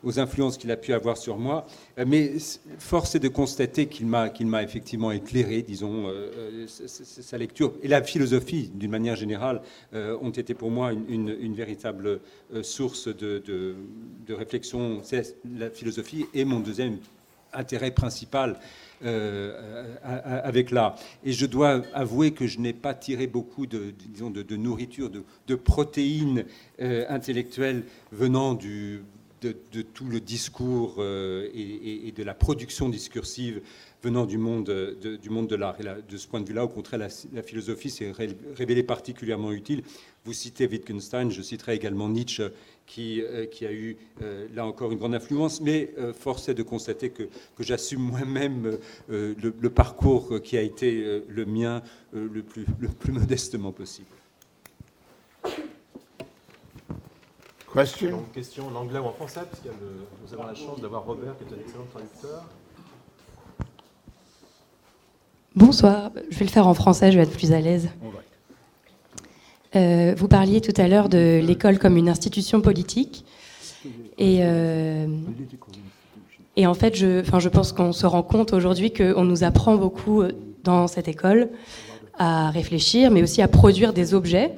[0.03, 1.67] aux, influences qu'il a pu avoir sur moi.
[1.99, 2.33] Euh, mais
[2.79, 8.71] force est de constater qu'il m'a effectivement éclairé, disons, euh, sa lecture et la philosophie,
[8.75, 9.61] d'une manière générale,
[9.93, 12.21] ont été pour moi une, véritable
[12.63, 13.75] source de, de-
[14.35, 15.01] réflexion.
[15.03, 16.99] C'est la philosophie est mon deuxième
[17.55, 18.59] intérêt principal
[19.05, 20.97] euh, à- à- avec l'art.
[21.25, 25.55] Et je dois avouer que je n'ai pas tiré beaucoup de, disons, de, nourriture, de,
[25.55, 26.45] protéines
[26.81, 29.03] euh, intellectuelles venant du,
[29.43, 33.61] de, tout le discours euh, et, de la production discursive
[34.03, 35.77] venant du monde euh, de, du monde de l'art.
[35.81, 37.01] Et de ce point de vue-là, au contraire,
[37.33, 39.83] la, philosophie s'est ré- révélée particulièrement utile.
[40.25, 42.45] Vous citez Wittgenstein, je citerai également Nietzsche,
[42.87, 46.55] qui, euh, qui a eu, euh, là encore, une grande influence, mais euh, force est
[46.55, 47.25] de constater que,
[47.57, 48.79] que j'assume moi-même
[49.11, 51.83] euh, le, le parcours qui a été euh, le mien
[52.15, 54.09] euh, le, plus, le plus modestement possible.
[57.73, 58.11] Question?
[58.11, 61.43] Donc, question en anglais ou en français, puisque nous avons la chance d'avoir Robert qui
[61.45, 62.45] est un excellent traducteur.
[65.57, 67.89] Bonsoir, je vais le faire en français, je vais être plus à l'aise.
[69.77, 73.25] Euh, vous parliez tout à l'heure de l'école comme une institution politique.
[74.19, 75.07] Et, euh,
[76.59, 80.33] en fait, je, pense qu'on se rend compte aujourd'hui qu'on nous apprend beaucoup euh,
[80.63, 81.49] dans cette école
[82.17, 84.53] à réfléchir, mais aussi à produire des objets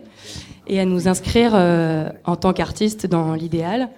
[0.67, 3.89] et à nous inscrire en tant qu'artistes dans l'idéal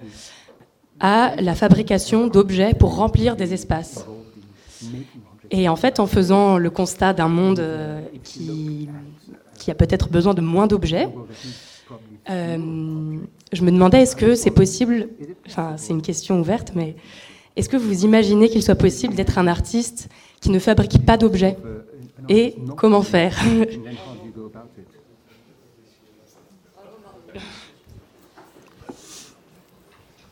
[1.01, 4.05] à la fabrication d'objets pour remplir des espaces.
[5.51, 7.61] Et en fait, en faisant le constat d'un monde
[8.23, 8.87] qui,
[9.59, 11.09] qui a peut-être besoin de moins d'objets,
[12.29, 12.57] euh,
[13.51, 15.09] je me demandais est-ce que c'est possible,
[15.47, 16.95] enfin c'est une question ouverte, mais
[17.55, 20.09] est-ce que vous imaginez qu'il soit possible d'être un artiste
[20.41, 21.57] qui ne fabrique pas d'objets
[22.29, 23.37] Et comment faire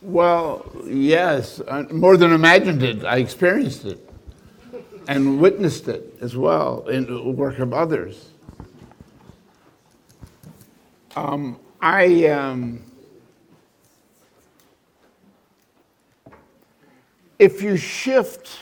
[0.00, 1.60] Well, yes,
[1.90, 3.04] more than imagined it.
[3.04, 3.98] I experienced it
[5.08, 8.30] and witnessed it as well in the work of others.
[11.16, 12.82] Um, I, um,
[17.38, 18.58] if you shift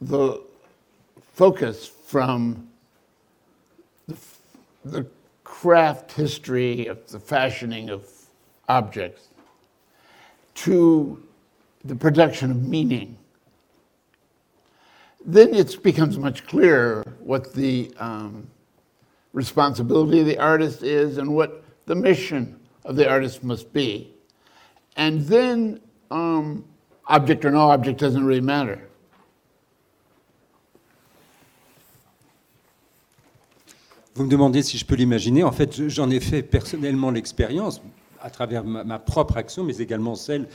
[0.00, 0.42] the
[1.32, 2.68] focus from
[4.08, 4.16] the,
[4.84, 5.06] the
[5.44, 8.08] craft history of the fashioning of
[8.68, 9.28] objects
[10.54, 11.22] to
[11.84, 13.16] the production of meaning,
[15.24, 18.46] then it becomes much clearer what the um,
[19.32, 24.08] responsibility of the artist is and what the mission of the artist must be.
[24.96, 26.64] And then, um,
[27.08, 28.80] object or no object doesn't really matter.
[34.14, 35.44] Vous me demandez si je peux l'imaginer.
[35.44, 37.80] En fait, je- j'en ai fait personnellement l'expérience
[38.20, 40.46] à travers ma, ma propre action, mais également celle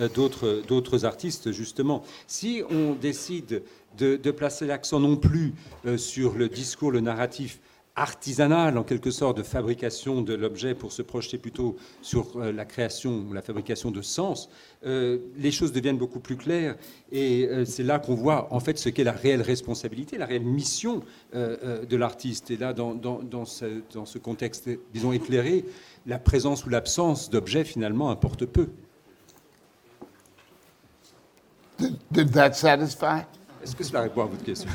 [0.00, 2.02] euh, d'autres d'autres artistes, justement.
[2.26, 3.62] Si on décide
[3.96, 5.54] de, de placer l'accent non plus
[5.86, 7.60] euh, sur le discours, le narratif
[7.96, 12.64] artisanal, en quelque sorte, de fabrication de l'objet pour se projeter plutôt sur euh, la
[12.64, 14.48] création ou la fabrication de sens,
[14.84, 16.74] euh, les choses deviennent beaucoup plus claires.
[17.12, 20.42] Et euh, c'est là qu'on voit, en fait, ce qu'est la réelle responsabilité, la réelle
[20.44, 21.02] mission
[21.36, 22.50] euh, de l'artiste.
[22.50, 25.64] Et là, dans, dans- dans ce, dans ce contexte, disons, éclairé,
[26.06, 28.70] la présence ou l'absence d'objets, finalement, importe peu.
[31.78, 33.22] Did, did that satisfy?
[33.62, 34.68] Est-ce que cela répond à votre question?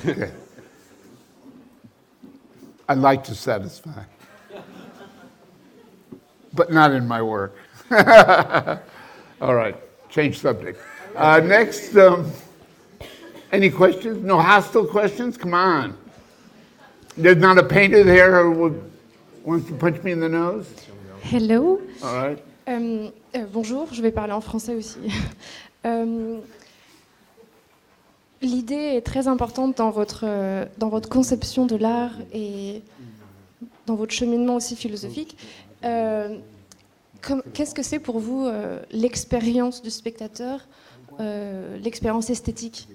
[2.90, 4.02] I'd like to satisfy,
[6.54, 7.56] but not in my work.
[9.42, 9.76] All right,
[10.10, 10.82] change subject.
[11.16, 12.32] Uh, next, um,
[13.52, 14.24] any questions?
[14.24, 15.38] No hostile questions?
[15.38, 15.96] Come on.
[17.16, 18.92] There's not a painter there who would,
[19.44, 20.68] wants to punch me in the nose?
[21.22, 21.80] Hello.
[22.04, 22.44] All right.
[22.68, 25.12] Euh, euh, bonjour, je vais parler en français aussi.
[25.86, 26.40] Euh,
[28.42, 32.82] L'idée est très importante dans votre, euh, dans votre conception de l'art et
[33.86, 35.38] dans votre cheminement aussi philosophique.
[35.84, 36.38] Euh,
[37.54, 40.66] Qu'est-ce que c'est pour vous euh, l'expérience du spectateur,
[41.20, 42.88] l'expérience esthétique?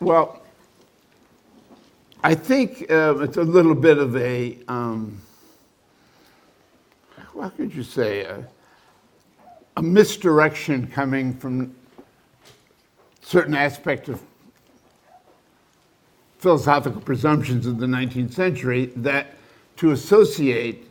[0.00, 0.28] Well,
[2.24, 5.20] I think it's a little bit of a, um,
[7.38, 8.44] what could you say, a,
[9.76, 11.72] a misdirection coming from
[13.20, 14.20] certain aspect of
[16.38, 19.36] philosophical presumptions of the 19th century that
[19.76, 20.90] to associate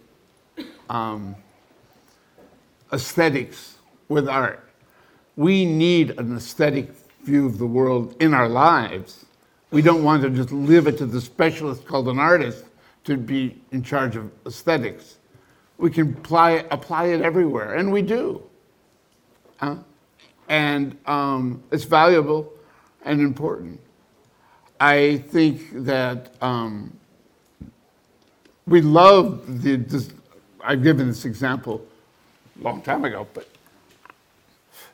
[0.89, 1.35] um,
[2.93, 3.75] aesthetics
[4.07, 4.69] with art.
[5.35, 6.91] we need an aesthetic
[7.23, 9.25] view of the world in our lives.
[9.71, 12.63] We don't want to just leave it to the specialist called an artist
[13.03, 15.16] to be in charge of aesthetics.
[15.77, 18.41] We can apply, apply it everywhere, and we do.
[19.57, 19.77] Huh?
[20.49, 22.51] And um, it's valuable
[23.03, 23.79] and important.
[24.79, 26.97] I think that um,
[28.67, 30.13] we love the,
[30.63, 31.85] I've given this example
[32.59, 33.47] a long time ago, but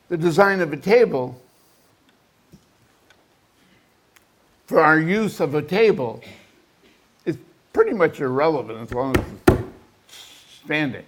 [0.10, 1.42] the design of a table,
[4.68, 6.22] for our use of a table,
[7.26, 7.38] is
[7.74, 9.53] pretty much irrelevant as long as
[10.64, 11.06] it's standing.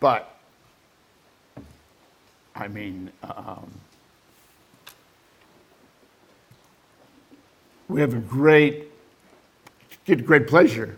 [0.00, 0.34] But,
[2.54, 3.70] I mean, um,
[7.88, 8.88] we have a great,
[10.04, 10.96] get great pleasure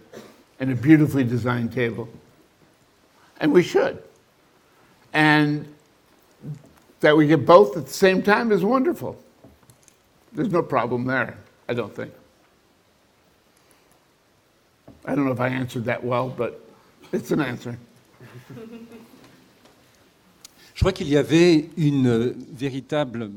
[0.61, 2.09] in a beautifully designed table.
[3.41, 4.03] And we should.
[5.13, 5.73] And
[7.01, 9.17] that we get both at the same time is wonderful.
[10.33, 12.13] There's no problem there, I don't think.
[15.05, 16.68] I don't know if I answered that well, but
[20.75, 23.31] Je crois qu'il y avait une véritable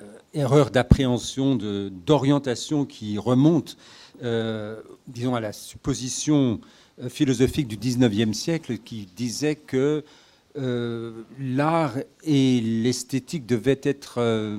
[0.00, 3.76] euh, erreur d'appréhension, d'orientation qui remonte,
[4.22, 6.60] euh, disons, à la supposition
[7.02, 10.04] euh, philosophique du 19e siècle qui disait que
[11.38, 14.56] l'art et l'esthétique devaient être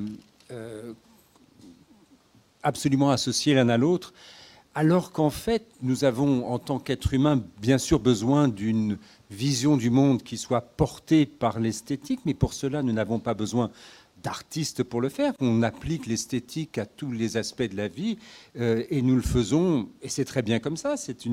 [2.61, 4.13] absolument associés l'un à l'autre,
[4.77, 8.99] alors qu'en fait, nous avons, en tant qu'être humain, bien sûr besoin d'une
[9.31, 13.71] vision du monde qui soit portée par l'esthétique, mais pour cela, nous n'avons pas besoin
[14.27, 15.31] d'artistes pour le faire.
[15.39, 18.17] On applique l'esthétique à tous les aspects de la vie
[18.59, 20.95] euh, et nous le faisons, et c'est très bien comme ça.
[20.97, 21.25] C'est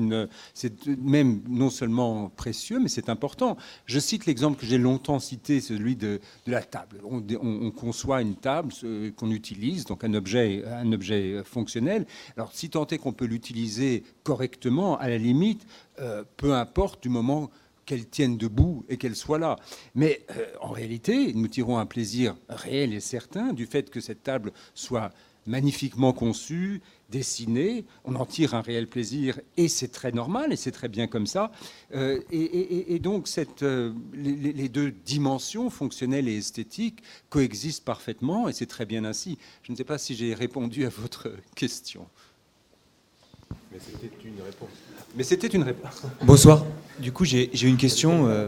[1.01, 3.57] même non seulement précieux, mais c'est important.
[3.85, 7.01] Je cite l'exemple que j'ai longtemps cité, celui de, la table.
[7.03, 8.71] On, on- on conçoit une table
[9.17, 12.05] qu'on utilise, donc un objet, un objet fonctionnel.
[12.37, 15.65] Alors, si tant est qu'on peut l'utiliser correctement, à la limite,
[15.99, 17.49] euh, peu importe du moment
[17.85, 19.57] qu'elle tienne debout et qu'elle soit là.
[19.93, 24.23] Mais euh, en réalité, nous tirons un plaisir réel et certain du fait que cette
[24.23, 25.11] table soit
[25.47, 27.85] magnifiquement conçue, dessinée.
[28.03, 31.27] On en tire un réel plaisir et c'est très normal et c'est très bien comme
[31.27, 31.51] ça.
[31.93, 33.29] Euh, et, donc,
[33.61, 39.37] euh, les, les- deux dimensions, fonctionnelles et esthétiques, coexistent parfaitement et c'est très bien ainsi.
[39.61, 42.07] Je ne sais pas si j'ai répondu à votre question.
[43.75, 44.69] Mais c'était une réponse.
[45.17, 46.03] Mais c'était une réponse.
[46.21, 46.65] Bonsoir.
[46.97, 48.25] Du coup, j'ai j'ai une question.
[48.27, 48.47] euh,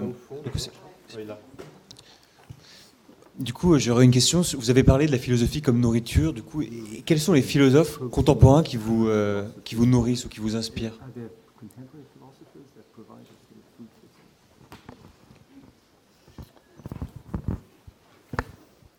[3.38, 4.42] du coup, euh, j'aurais une question.
[4.58, 6.32] Vous avez parlé de la philosophie comme nourriture.
[6.32, 10.30] Du coup, et quels sont les philosophes contemporains qui vous, euh, qui vous nourrissent ou
[10.30, 10.98] qui vous inspirent?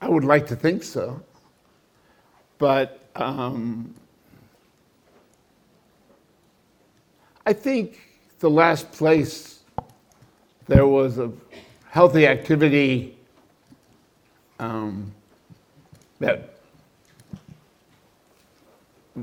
[0.02, 1.20] I would like to think so.
[2.58, 3.94] But um,
[7.48, 7.98] I think
[8.40, 9.60] the last place
[10.66, 11.32] there was a
[11.88, 13.16] healthy activity
[14.58, 15.10] um,
[16.18, 16.56] that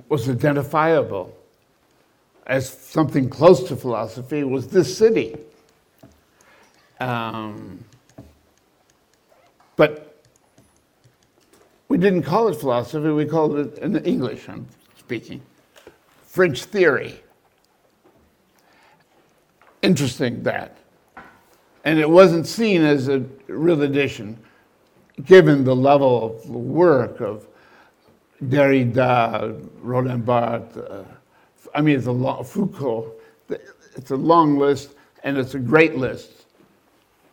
[0.09, 1.37] was identifiable
[2.47, 5.37] as something close to philosophy was this city.
[6.99, 7.85] Um,
[9.75, 10.19] but
[11.89, 14.65] we didn't call it philosophy, we called it, in English I'm
[14.97, 15.43] speaking,
[16.25, 17.21] French theory.
[19.85, 20.77] Interesting that.
[21.83, 24.39] And it wasn't seen as a real addition,
[25.23, 27.47] given the level of work of
[28.43, 31.03] Derrida, Roland Barthes, uh,
[31.75, 33.11] I mean, it's a long, Foucault.
[33.95, 36.47] It's a long list, and it's a great list.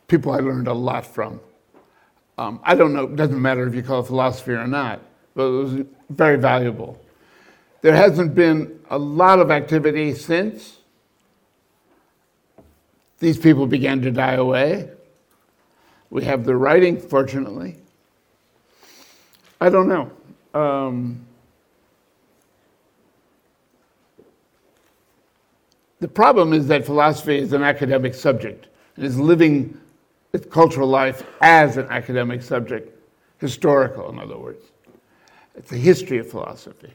[0.06, 1.40] People I learned a lot from.
[2.36, 5.00] Um, I don't know, it doesn't matter if you call it philosophy or not,
[5.34, 7.00] but it was very valuable.
[7.80, 10.81] There hasn't been a lot of activity since.
[13.22, 14.90] These people began to die away.
[16.10, 17.76] We have the writing, fortunately.
[19.60, 20.10] I don't know.
[20.60, 21.24] Um,
[26.00, 28.66] the problem is that philosophy is an academic subject.
[28.96, 29.80] It is living
[30.32, 32.92] its cultural life as an academic subject,
[33.38, 34.64] historical, in other words.
[35.54, 36.90] It's a history of philosophy.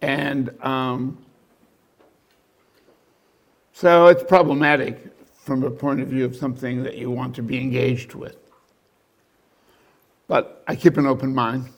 [0.00, 1.18] And um,
[3.74, 5.12] so it's problematic
[5.44, 8.36] from a point of view of something that you want to be engaged with.
[10.28, 11.68] But I keep an open mind.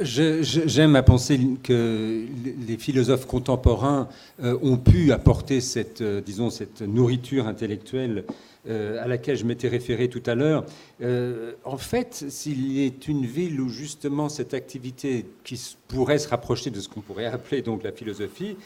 [0.00, 2.26] J'aime à penser que
[2.66, 4.08] les philosophes contemporains
[4.42, 8.24] euh, ont pu apporter cette, euh, disons, cette nourriture intellectuelle
[8.68, 10.64] euh, à laquelle je m'étais référé tout à l'heure.
[11.64, 16.80] En fait, s'il est une ville où justement cette activité qui pourrait se rapprocher de
[16.80, 18.56] ce qu'on pourrait appeler donc la philosophie,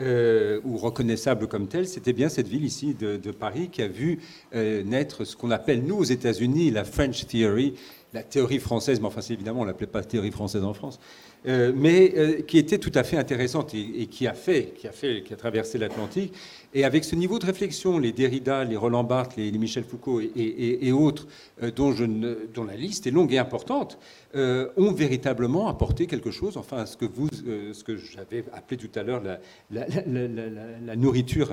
[0.00, 4.20] ou reconnaissable comme telle, c'était bien cette ville ici de, Paris qui a vu
[4.52, 7.74] naître ce qu'on appelle, nous, aux États-Unis, la French Theory,
[8.12, 10.98] la théorie française, mais enfin, c'est évidemment, on ne l'appelait pas théorie française en France,
[11.46, 14.88] euh, mais euh, qui était tout à fait intéressante et, et qui, a fait, qui,
[14.88, 16.32] a fait, qui a traversé l'Atlantique.
[16.74, 20.92] Et avec ce niveau de réflexion, les Derrida, les Roland Barthes, les, Michel Foucault et,
[20.92, 21.26] autres,
[21.62, 23.98] euh, dont, la liste est longue et importante,
[24.34, 27.06] euh, ont véritablement apporté quelque chose, enfin, ce que,
[27.46, 29.38] euh, que j'avais appelé tout à l'heure la,
[29.70, 31.50] la- nourriture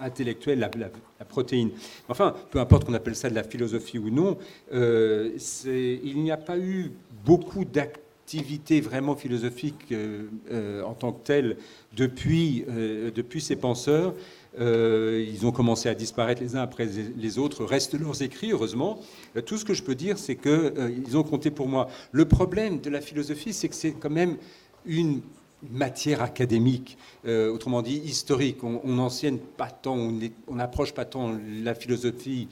[0.00, 1.70] intellectuelle, la, protéine.
[2.08, 4.36] Enfin, peu importe qu'on appelle ça de la philosophie ou non,
[4.72, 6.90] il n'y a pas eu
[7.24, 7.64] beaucoup
[8.26, 11.56] d'activités vraiment philosophiques euh, euh, en tant que telles
[11.96, 14.14] depuis, euh, depuis ces penseurs.
[14.58, 18.98] Ils ont commencé à disparaître les uns après les autres, restent leurs écrits, heureusement.
[19.44, 21.88] Tout ce que je peux dire, c'est qu'ils ont compté pour moi.
[22.10, 24.38] Le problème de la philosophie, c'est que c'est quand même
[24.86, 25.20] une
[25.70, 26.96] matière académique,
[27.26, 28.64] autrement dit historique.
[28.64, 29.98] On n'enseigne pas tant,
[30.48, 32.48] on n'approche pas tant la philosophie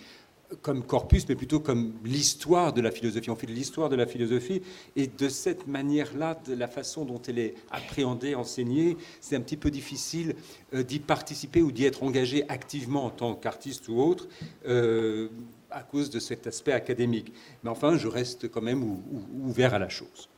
[0.62, 3.30] comme corpus, mais plutôt comme l'histoire de la philosophie.
[3.30, 4.62] On fait de l'histoire de la philosophie,
[4.96, 9.56] et de cette manière-là, de la façon dont elle est appréhendée, enseignée, c'est un petit
[9.56, 10.34] peu difficile
[10.74, 14.28] euh, d'y participer ou d'y être engagé activement en tant qu'artiste ou autre.
[14.66, 15.28] euh,
[15.76, 17.32] à cause de cet aspect académique.
[17.64, 20.28] Mais enfin, je reste quand même ou- ou- ouvert à la chose.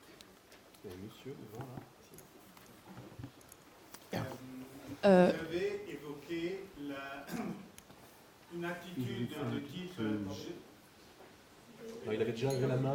[5.05, 7.27] Euh, Vous avez évoqué la-
[8.57, 9.59] une attitude de
[9.99, 10.13] Non,
[12.13, 12.95] il avait déjà levé la main.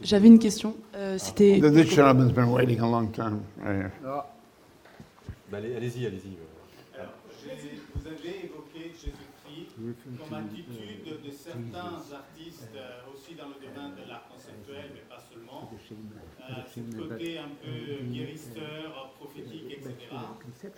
[0.00, 0.76] J'avais une question.
[0.94, 1.60] Euh, C'était.
[1.60, 3.40] This gentleman's been waiting a long time.
[3.62, 3.90] right here.
[4.02, 4.26] Bah,
[5.58, 6.36] allez- Allez-y, allez-y.
[6.98, 9.27] Alors, j'ai- vous avez évoqué Jésus-Christ
[9.78, 15.20] comme attitude de certains artistes, euh, aussi dans le domaine de l'art conceptuel, mais pas
[15.20, 15.70] seulement.
[15.70, 19.94] Euh, côté un peu guérisseur, prophétique, etc.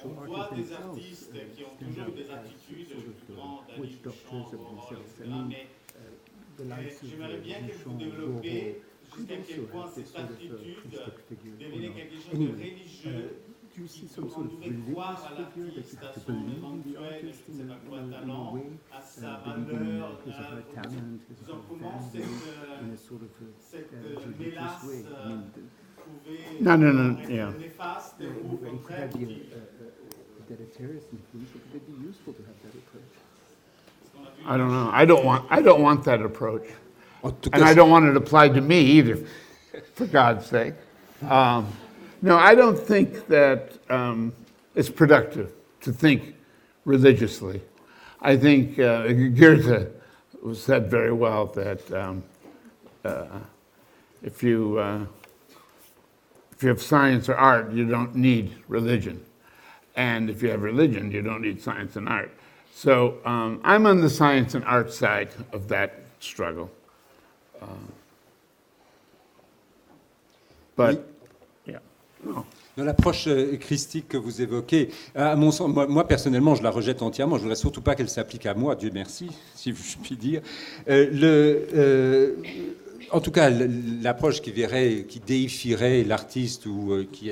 [0.04, 2.94] On voit des artistes qui ont toujours des attitudes,
[3.28, 5.30] prends Dali Warhol, etc.
[5.48, 8.82] Mais euh, j'aimerais bien que vous développiez
[9.16, 10.60] jusqu'à quel point cette attitude
[11.58, 13.42] devenait quelque chose de religieux
[13.72, 18.58] qui on devait croire à l'artiste, à son éventuel, je ne sais pas quoi, talent,
[18.92, 22.96] à sa valeur, à, disons, comment cette, euh,
[23.58, 25.36] cette euh, mélasse euh,
[25.96, 27.52] pouvait Non, non, non, être yeah.
[27.58, 29.46] néfaste ou au contraire utile.
[34.46, 34.90] I don't know.
[34.92, 35.44] I don't want.
[35.48, 36.64] I don't want that approach,
[37.22, 39.18] and I don't want it applied to me either.
[39.94, 40.74] For God's sake.
[41.22, 41.68] Um,
[42.22, 44.32] no, I don't think that um,
[44.74, 46.34] it's productive to think
[46.84, 47.62] religiously.
[48.20, 49.90] I think uh, Goethe
[50.52, 52.22] said very well that um,
[53.04, 53.26] uh,
[54.22, 55.06] if you uh,
[56.52, 59.24] if you have science or art, you don't need religion.
[59.96, 62.30] And if you have religion, you don't need science and art.
[62.74, 66.70] So um, I'm on the science and art side of that struggle.
[67.62, 67.66] Uh,
[70.76, 71.09] but.
[72.76, 77.02] Dans l'approche euh, christique que vous évoquez, à mon sens, moi, personnellement, je la rejette
[77.02, 77.36] entièrement.
[77.36, 80.40] Je ne voudrais surtout pas qu'elle s'applique à moi, Dieu merci, si je puis dire.
[80.88, 82.34] Euh, euh,
[83.10, 87.30] en tout cas, l'approche qui qui déifierait l'artiste ou qui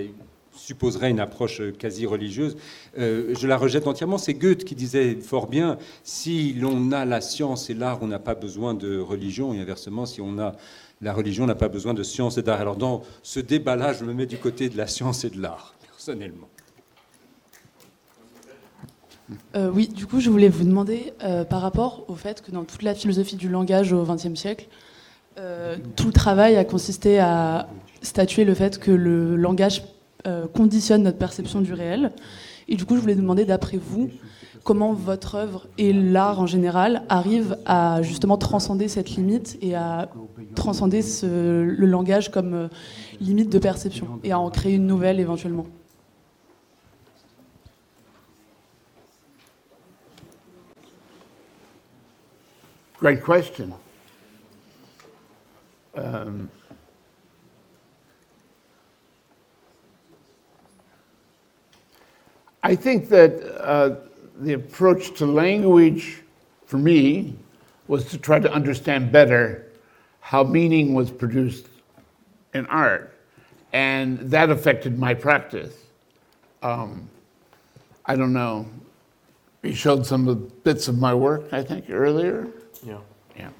[0.52, 2.56] supposerait une approche quasi religieuse,
[2.96, 4.18] je la rejette entièrement.
[4.18, 8.18] C'est Goethe qui disait fort bien si l'on a la science et l'art, on n'a
[8.18, 10.56] pas besoin de religion, et inversement, si on a
[11.00, 12.60] la religion, on n'a pas besoin de science et d'art.
[12.60, 15.74] Alors, dans ce débat-là, je me mets du côté de la science et de l'art,
[15.82, 16.48] personnellement.
[19.54, 22.64] Euh, oui, du coup, je voulais vous demander euh, par rapport au fait que dans
[22.64, 24.66] toute la philosophie du langage au XXe siècle,
[25.38, 27.68] euh, tout le travail a consisté à
[28.02, 29.82] statuer le fait que le langage
[30.52, 32.12] conditionne notre perception du réel.
[32.68, 34.10] Et du coup, je voulais demander, d'après vous,
[34.68, 40.10] comment votre œuvre et l'art en général arrivent à justement transcender cette limite et à
[40.54, 42.68] transcender ce- le langage comme euh,
[43.18, 45.64] limite de perception et à en créer une nouvelle éventuellement.
[53.00, 53.70] Great question.
[55.96, 56.50] Um,
[62.62, 63.30] I think that
[63.64, 64.07] uh,
[64.38, 66.22] the approach to language
[66.66, 67.34] for me
[67.88, 69.66] was to try to understand better
[70.20, 71.68] how meaning was produced
[72.54, 73.14] in art,
[73.72, 75.74] and that affected my practice.
[76.62, 77.08] Um,
[78.04, 78.66] I don't know.
[79.62, 82.46] You showed some of the bits of my work, I think, earlier.
[82.82, 82.98] Yeah.
[83.36, 83.50] Yeah.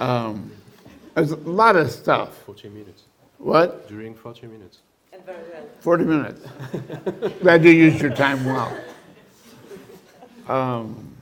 [0.00, 0.50] Um,
[1.14, 2.38] there's a lot of stuff.
[2.44, 3.02] 40 minutes.
[3.38, 3.88] What?
[3.88, 4.78] During 40 minutes.
[5.24, 5.66] Very well.
[5.80, 6.46] 40 minutes.
[7.40, 8.76] Glad you used your time well.
[10.48, 11.14] Um,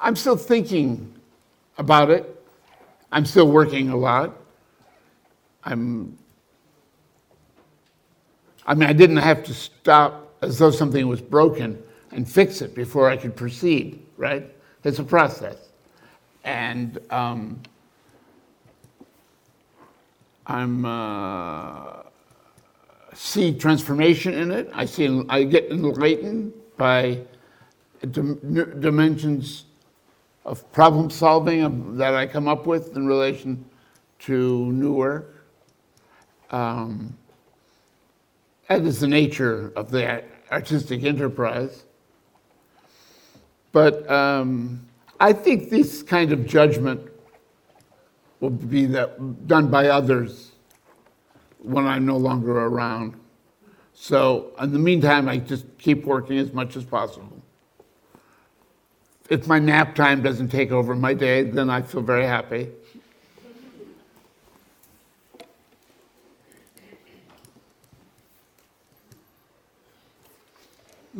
[0.00, 1.12] I'm still thinking
[1.76, 2.28] about it.
[3.10, 4.36] I'm still working a lot.
[5.64, 6.16] I'm.
[8.64, 11.82] I mean, I didn't have to stop as though something was broken
[12.12, 14.48] and fix it before I could proceed, right?
[14.84, 15.56] It's a process.
[16.44, 17.60] And um,
[20.46, 22.02] I'm uh,
[23.14, 24.70] see transformation in it.
[24.72, 27.20] I see I get enlightened by
[28.10, 29.64] dim- dimensions
[30.44, 33.64] of problem solving that I come up with in relation
[34.20, 35.46] to new work.
[36.50, 37.16] Um,
[38.68, 41.84] that is the nature of the artistic enterprise.
[43.72, 44.86] But um,
[45.20, 47.08] I think this kind of judgment
[48.40, 50.51] will be that, done by others
[51.62, 53.14] when I'm no longer around.
[53.94, 57.42] So in the meantime, I just keep working as much as possible.
[59.30, 62.68] If my nap time doesn't take over my day, then I feel very happy.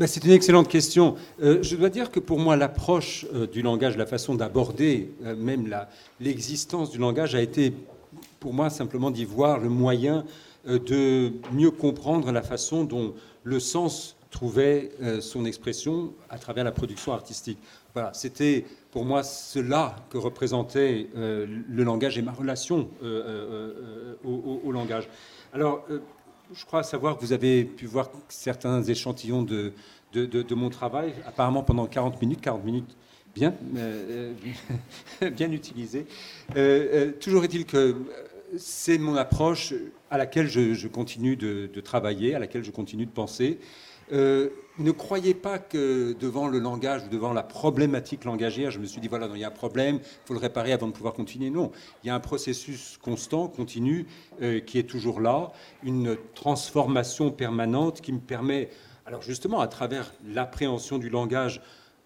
[0.07, 1.16] C'est une excellente question.
[1.43, 5.36] Euh, je dois dire que pour moi, l'approche euh, du langage, la façon d'aborder euh,
[5.36, 5.68] même
[6.18, 7.74] l'existence du langage a été,
[8.43, 10.24] pour moi, simplement d'y voir le moyen
[10.66, 13.14] euh, de mieux comprendre la façon dont
[13.45, 17.59] le sens trouvait euh, son expression à travers la production artistique.
[17.95, 22.88] Voilà, c'était pour moi cela que représentait euh, le langage et ma relation
[24.24, 25.09] au, langage.
[25.53, 25.86] Alors,
[26.53, 29.72] je crois savoir que vous avez pu voir certains échantillons de,
[30.14, 32.97] de, mon travail, apparemment pendant 40 minutes, 40 minutes
[33.34, 33.55] bien,
[35.32, 36.07] bien utilisées.
[37.20, 37.95] Toujours est-il que
[38.57, 39.74] c'est mon approche
[40.11, 43.59] à laquelle je, continue de, travailler, à laquelle je continue de penser.
[44.12, 48.84] Euh, ne croyez pas que devant le langage ou devant la problématique langagière, je me
[48.84, 51.14] suis dit, voilà, il y a un problème, il faut le réparer avant de pouvoir
[51.14, 51.50] continuer.
[51.50, 51.70] Non,
[52.03, 54.07] il y a un processus constant, continu,
[54.42, 58.70] euh, qui est toujours là, une transformation permanente qui me permet,
[59.07, 61.62] alors justement, à travers l'appréhension du langage,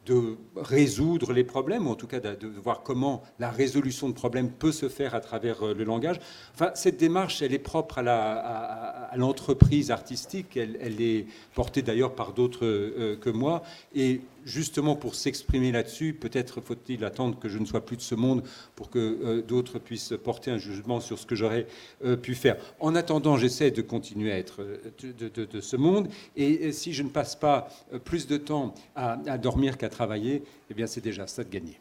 [0.06, 4.50] de résoudre les problèmes, ou en tout cas de, voir comment la résolution de problèmes
[4.50, 6.20] peut se faire à travers euh, le langage.
[6.54, 12.32] Enfin, cette démarche, elle est propre à l'entreprise artistique, elle, elle est portée d'ailleurs par
[12.32, 13.62] d'autres euh, que moi,
[13.94, 18.14] et justement pour s'exprimer là-dessus, peut-être faut-il attendre que je ne sois plus de ce
[18.14, 18.42] monde
[18.76, 21.66] pour que euh, d'autres puissent porter un jugement sur ce que j'aurais
[22.04, 22.56] euh, pu faire.
[22.80, 26.72] En attendant, j'essaie de continuer à être euh, de, de- de ce monde, et, et
[26.72, 30.74] si je ne passe pas euh, plus de temps à, à dormir qu'à travailler, eh
[30.74, 31.78] bien c'est déjà ça de gagner.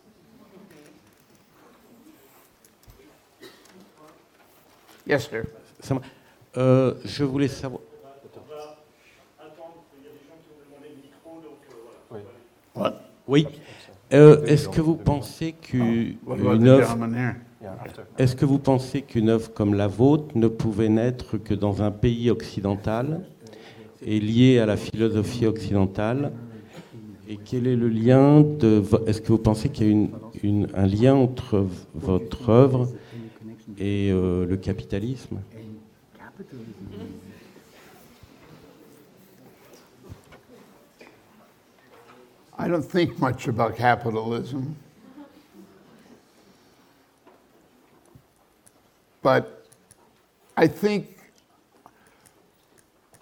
[5.08, 5.44] Yes, sir.
[6.58, 7.82] Euh, je voulais savoir.
[12.76, 12.94] What?
[13.28, 13.48] Oui.
[14.14, 16.98] Euh, Est-ce que vous pensez qu'une the œuvre,
[18.20, 21.90] est-ce que vous pensez qu'une œuvre comme la vôtre ne pouvait naître que dans un
[21.92, 23.22] pays occidental
[24.06, 26.32] et liée à la philosophie occidentale?
[27.28, 30.10] Et quel est le lien de Est-ce que vous pensez qu'il y a une-
[30.44, 31.66] une- un lien entre
[31.96, 32.88] votre œuvre
[33.80, 35.38] et euh, le capitalisme
[42.58, 44.78] I don't think much about capitalism.
[49.22, 49.66] But
[50.56, 51.18] I think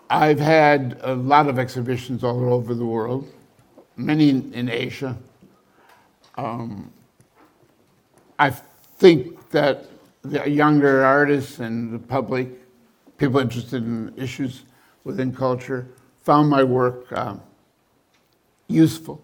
[0.10, 3.28] I've had a lot of exhibitions all over the world,
[3.98, 5.18] many in, Asia.
[6.38, 6.92] Um,
[8.38, 9.86] I think that
[10.22, 12.50] the younger artists and the public,
[13.18, 14.64] people interested in issues
[15.06, 15.88] within culture,
[16.22, 17.42] found my work um,
[18.68, 19.24] useful.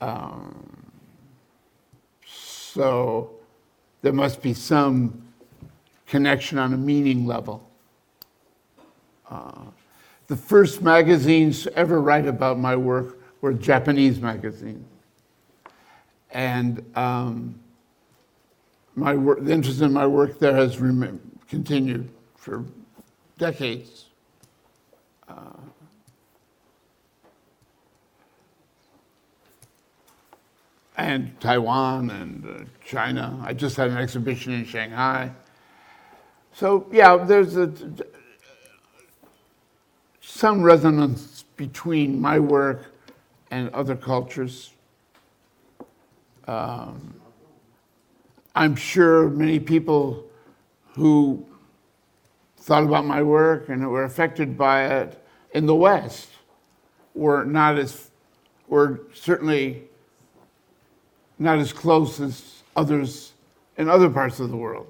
[0.00, 0.90] Um,
[2.26, 3.30] so
[4.02, 5.22] there must be some
[6.06, 7.68] connection on a meaning level.
[9.30, 9.64] Uh,
[10.26, 14.86] the first magazines to ever write about my work were Japanese magazines.
[16.30, 17.58] And um,
[18.94, 20.76] my work, the interest in my work there has
[21.48, 22.64] continued for
[23.38, 24.06] decades.
[25.28, 25.61] Uh,
[30.96, 33.40] and Taiwan and uh, China.
[33.42, 35.30] I just had an exhibition in Shanghai.
[36.52, 37.72] So, yeah, there's a,
[40.20, 42.94] some resonance between my work
[43.50, 44.72] and other cultures.
[46.46, 47.14] Um,
[48.54, 50.26] I'm sure many people
[50.94, 51.46] who
[52.58, 55.24] thought about my work and were affected by it
[55.54, 56.28] in the West
[57.14, 58.10] were not as,
[58.68, 59.84] were certainly
[61.42, 63.32] not as close as others
[63.76, 64.86] in other parts of the world.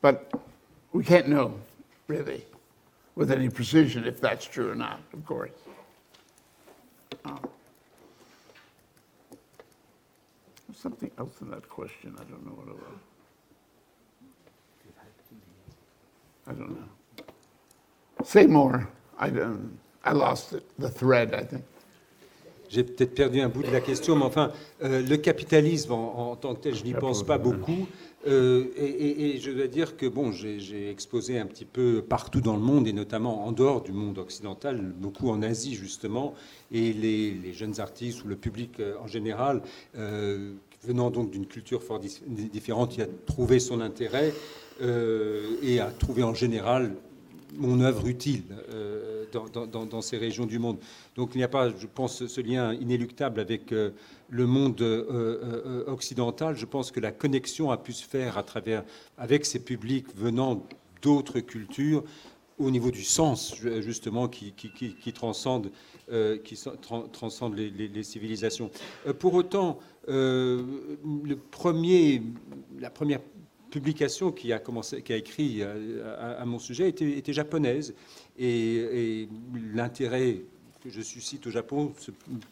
[0.00, 0.32] But
[0.92, 1.54] we can't know,
[2.06, 2.44] really,
[3.14, 5.50] with any precision if that's true or not, of course.
[7.24, 7.40] Um,
[10.66, 12.14] there's something else in that question.
[12.16, 13.00] I don't know what it was.
[16.46, 16.88] I don't know.
[18.24, 18.88] Say more.
[19.18, 21.64] I, don't, I lost it, the thread, I think.
[22.68, 24.52] J'ai peut-être perdu un bout de la question, mais enfin,
[24.82, 27.86] euh, le capitalisme en, en, tant que tel, je n'y pense pas beaucoup.
[28.26, 32.40] Euh, et, et, et, je dois dire que bon, j'ai exposé un petit peu partout
[32.40, 36.34] dans le monde, et notamment en dehors du monde occidental, beaucoup en Asie justement,
[36.72, 39.62] et les, les jeunes artistes ou le public euh, en général,
[39.96, 40.52] euh,
[40.82, 44.32] venant donc d'une culture fort différente, il a trouvé son intérêt
[44.80, 46.94] et a trouvé en général
[47.56, 48.42] mon œuvre utile
[48.72, 50.78] euh, dans, ces régions du monde.
[51.16, 53.90] Donc il n'y a pas, je pense, ce lien inéluctable avec euh,
[54.28, 56.56] le monde euh, occidental.
[56.56, 58.84] Je pense que la connexion a pu se faire à travers,
[59.16, 60.64] avec ces publics venant
[61.02, 62.04] d'autres cultures
[62.58, 65.70] au niveau du sens, justement, qui, qui, qui, qui transcende,
[66.10, 68.68] les, les civilisations.
[69.20, 69.78] pour autant,
[70.08, 72.20] le premier,
[72.80, 73.20] la première
[73.70, 74.60] publication qui a,
[75.10, 77.94] écrit à, à, mon sujet était, japonaise.
[78.38, 79.28] Et,
[79.74, 80.42] l'intérêt
[80.82, 81.92] que je suscite au Japon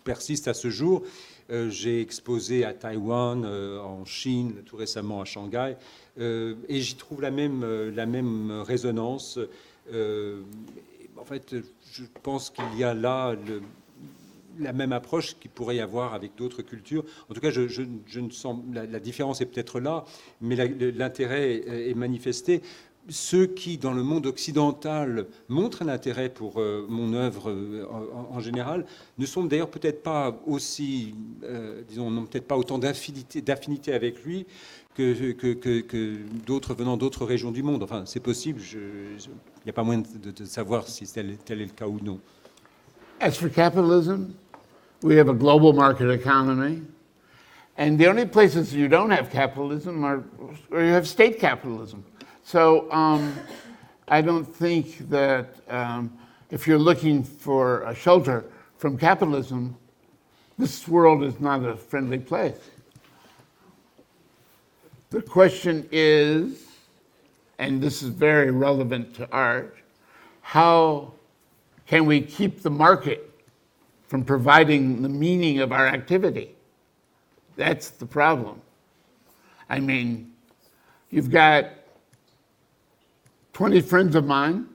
[0.05, 1.03] persiste à ce jour.
[1.51, 5.77] Euh, J'ai exposé à Taïwan, euh, en Chine, tout récemment à Shanghai,
[6.19, 9.39] euh, et j'y trouve la même, résonance.
[9.89, 11.55] en fait,
[11.93, 13.37] je pense qu'il y a là
[14.59, 17.05] la même approche qu'il pourrait y avoir avec d'autres cultures.
[17.31, 17.83] En tout cas, je,
[18.21, 20.05] ne sens la, la différence est peut-être là,
[20.41, 22.63] mais l'intérêt est manifesté.
[23.09, 28.41] Ceux qui, dans le monde occidental, montrent un intérêt pour euh, mon œuvre euh, en,
[28.41, 28.85] général,
[29.19, 34.45] ne sont d'ailleurs peut-être pas aussi, euh, disons, n'ont peut-être pas autant d'affinité avec lui
[34.97, 37.85] que, d'autres venant d'autres régions du monde.
[37.85, 38.61] Enfin, c'est possible.
[38.73, 42.01] Il n'y a pas moyen de, de savoir si tel, tel, est le cas ou
[42.03, 42.19] non.
[43.21, 44.33] As for capitalism,
[45.03, 46.83] We have a global market economy.
[47.79, 50.19] And the only places you don't have capitalism are
[50.69, 52.05] where you have state capitalism.
[52.43, 53.35] So um,
[54.09, 56.17] I don't think that um,
[56.51, 58.45] if you're looking for a shelter
[58.79, 59.77] from capitalism,
[60.59, 62.71] this world is not a friendly place.
[65.11, 66.67] The question is,
[67.59, 69.77] and this is very relevant to art,
[70.41, 71.13] how
[71.87, 73.26] can we keep the market
[74.07, 76.55] from providing the meaning of our activity.
[77.57, 78.61] That's the problem.
[79.69, 80.33] I mean,
[81.11, 81.71] you've got
[83.55, 84.69] 20 friends of mine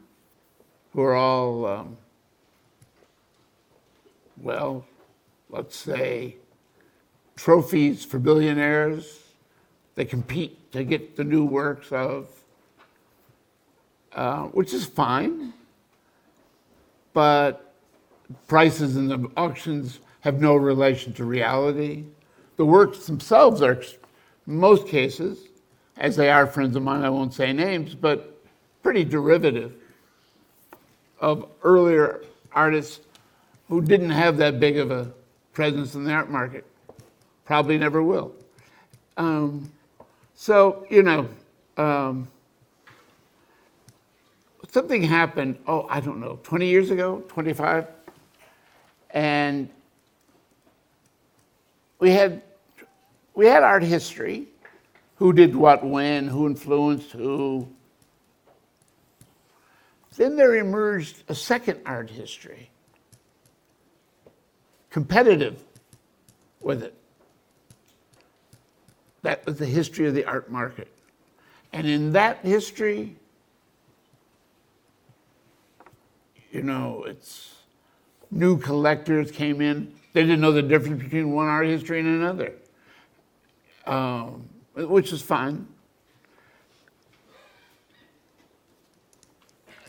[0.94, 1.98] who are all, um,
[4.38, 4.86] well,
[5.50, 6.36] let's say,
[7.36, 9.20] trophies for billionaires.
[9.96, 12.28] They compete to get the new works of,
[14.14, 15.54] uh, which is fine.
[17.14, 17.70] But
[18.48, 22.06] prices in the auctions have no relation to reality.
[22.58, 23.82] The works themselves are,
[24.48, 25.48] in most cases,
[25.98, 28.42] as they are friends of mine, I won't say names, but
[28.84, 29.74] pretty derivative
[31.20, 32.24] of earlier
[32.54, 33.02] artists
[33.68, 35.12] who didn't have that big of a
[35.54, 36.66] presence in the art market.
[37.46, 38.34] Probably never will.
[39.18, 39.72] Um,
[40.34, 41.30] so, you know,
[41.78, 42.28] um,
[44.70, 47.88] something happened, oh, I don't know, 20 years ago, 25?
[49.14, 49.70] And
[51.99, 52.41] we had,
[53.36, 54.47] we had art history
[55.16, 57.68] who did what when, who influenced who.
[60.18, 62.70] Then there emerged a second art history,
[64.89, 65.64] competitive
[66.59, 66.93] with it.
[69.22, 70.88] That was the history of the art market.
[71.72, 73.16] And in that history,
[76.51, 77.61] you know, it's
[78.32, 79.94] new collectors came in.
[80.14, 82.54] They didn't know the difference between one art history and another,
[83.86, 85.68] um, which is fine.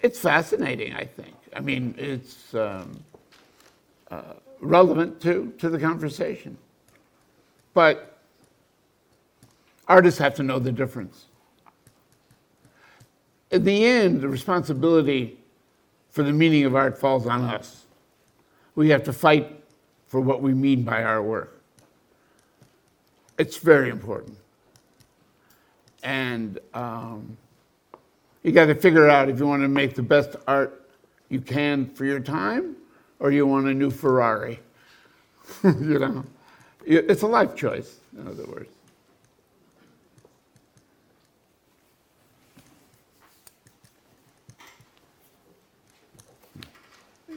[0.03, 1.35] It's fascinating, I think.
[1.55, 3.03] I mean, it's um,
[4.11, 6.57] uh, relevant to, to the conversation.
[7.75, 8.19] But
[9.87, 11.27] artists have to know the difference.
[13.51, 15.39] In the end, the responsibility
[16.11, 17.82] for the meaning of art falls on us.
[18.75, 19.63] We have to fight
[20.07, 21.61] for what we mean by our work.
[23.39, 24.37] It's very important.
[26.03, 27.37] And um,
[28.43, 30.89] you got to figure out if you want to make the best art
[31.29, 32.77] you can for your time
[33.21, 34.59] or you want a new Ferrari.
[35.65, 36.25] you know,
[36.85, 38.69] it's a life choice, in other words.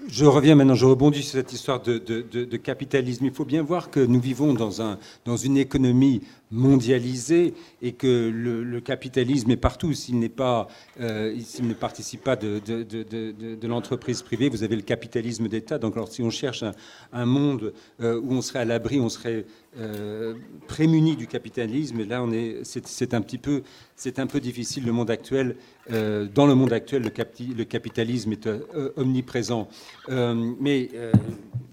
[0.07, 3.25] Je reviens maintenant, je rebondis sur cette histoire de, capitalisme.
[3.25, 8.29] Il faut bien voir que nous vivons dans, un, dans une économie mondialisé et que
[8.29, 9.93] le, capitalisme est partout.
[9.93, 10.67] S'il n'est pas,
[10.99, 15.77] euh, s'il ne participe pas de, l'entreprise privée, vous avez le capitalisme d'État.
[15.77, 16.63] Donc, si on cherche
[17.11, 19.45] un, monde euh, où on serait à l'abri, on serait
[19.77, 20.35] euh,
[20.67, 23.63] prémuni du capitalisme, là, on est, c'est, un petit peu,
[23.95, 24.85] c'est un peu difficile.
[24.85, 25.55] Le monde actuel,
[25.89, 28.49] dans le monde actuel, le, le capitalisme est
[28.95, 29.67] omniprésent.
[30.59, 30.89] mais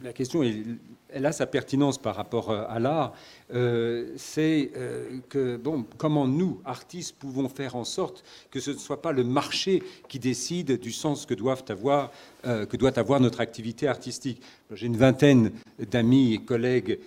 [0.03, 0.65] la question est
[1.13, 3.13] elle a sa pertinence par rapport à l'art,
[3.55, 8.77] euh, c'est euh, que, bon, comment nous, artistes, pouvons faire en sorte que ce ne
[8.77, 12.11] soit pas le marché qui décide du sens que, doivent avoir,
[12.47, 14.43] euh, que doit avoir notre activité artistique.
[14.73, 15.51] J'ai une vingtaine
[15.91, 16.99] d'amis et collègues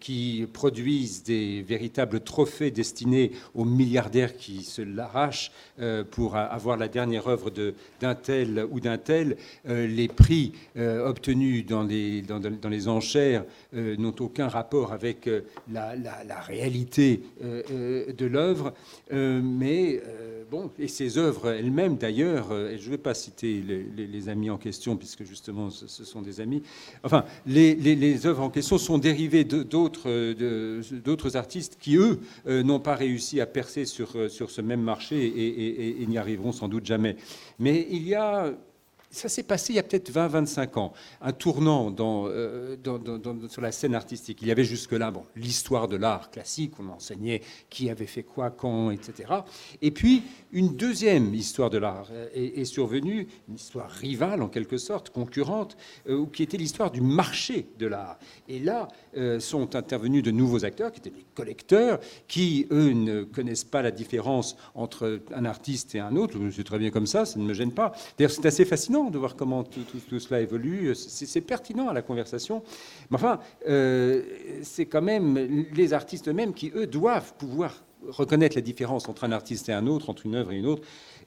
[0.00, 5.52] qui produisent des véritables trophées destinés aux milliardaires qui se l'arrachent
[6.10, 7.52] pour avoir la dernière œuvre
[8.00, 9.36] d'un tel ou d'un tel.
[9.66, 15.28] les prix obtenus dans les, enchères n'ont aucun rapport avec
[15.70, 18.72] la réalité euh, euh, de l'œuvre,
[19.12, 20.02] euh, mais
[20.50, 23.62] bon, et ces œuvres elles-mêmes d'ailleurs, je ne vais pas citer
[23.96, 26.62] les, amis en question, puisque justement ce, sont des amis,
[27.04, 30.06] enfin, les, œuvres en question sont dérivées d'autres
[31.36, 36.06] artistes qui, eux, n'ont pas réussi à percer sur, sur ce même marché et, et
[36.06, 37.16] n'y arriveront sans doute jamais.
[37.58, 38.52] Mais il y a
[39.12, 42.76] ça s'est passé il y a peut-être 20-25 ans, un tournant euh,
[43.48, 44.38] sur la scène artistique.
[44.40, 48.50] Il y avait jusque-là bon, l'histoire de l'art classique, on enseignait qui avait fait quoi,
[48.50, 49.32] quand, etc.
[49.82, 55.10] Et puis, une deuxième histoire de l'art est, survenue, une histoire rivale en quelque sorte,
[55.10, 55.76] concurrente,
[56.08, 58.18] euh, qui était l'histoire du marché de l'art.
[58.48, 63.24] Et là euh, sont intervenus de nouveaux acteurs, qui étaient des collecteurs, qui, eux, ne
[63.24, 66.38] connaissent pas la différence entre un artiste et un autre.
[66.50, 67.92] C'est très bien comme ça, ça ne me gêne pas.
[68.16, 70.94] D'ailleurs, c'est assez fascinant de voir comment tout, cela évolue.
[70.94, 72.62] C'est pertinent à la conversation.
[73.10, 74.22] Mais enfin, euh,
[74.62, 79.32] c'est quand même les artistes eux-mêmes qui, eux, doivent pouvoir reconnaître la différence entre un
[79.32, 80.82] artiste et un autre, entre une œuvre et une autre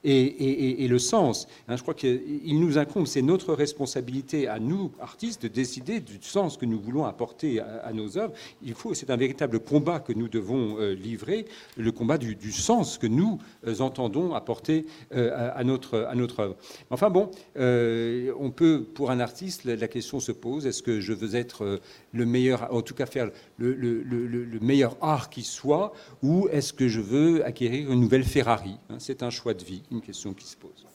[0.05, 1.47] et, le sens.
[1.67, 6.17] Hein, je crois qu'il nous incombe, c'est notre responsabilité à nous, artistes, de décider du
[6.21, 8.33] sens que nous voulons apporter à, nos œuvres.
[8.63, 11.45] Il faut, c'est un véritable combat que nous devons euh, livrer,
[11.77, 16.55] le combat du, sens que nous euh, entendons apporter euh, à, notre, à notre œuvre.
[16.89, 21.35] Enfin bon, on peut, pour un artiste, la, question se pose, est-ce que je veux
[21.35, 21.79] être
[22.11, 26.87] le meilleur, en tout cas faire le, le meilleur art qui soit, ou est-ce que
[26.87, 30.45] je veux acquérir une nouvelle Ferrari hein, C'est un choix de vie, une question qui
[30.45, 30.85] se pose.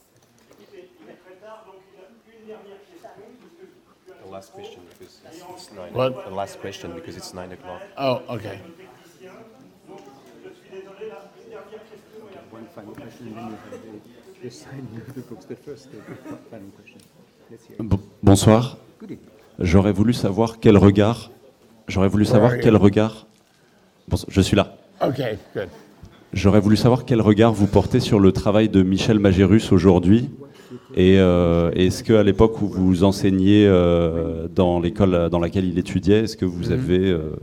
[4.07, 5.21] The last question because
[5.55, 5.93] it's nine.
[5.93, 6.25] What?
[6.29, 7.81] The last question because it's nine o'clock.
[7.99, 8.61] Oh, okay.
[18.23, 18.77] Bonsoir.
[19.59, 21.31] J'aurais voulu savoir quel regard.
[21.89, 23.27] J'aurais voulu savoir quel regard.
[24.09, 24.77] Bon, je suis là.
[25.03, 25.69] Okay, good.
[26.33, 30.31] J'aurais voulu savoir quel regard vous portez sur le travail de Michel Magérus aujourd'hui.
[30.95, 36.21] Et euh, est-ce qu'à l'époque où vous enseigniez euh, dans l'école dans laquelle il étudiait,
[36.21, 36.73] est-ce que vous mm-hmm.
[36.73, 37.37] avez euh,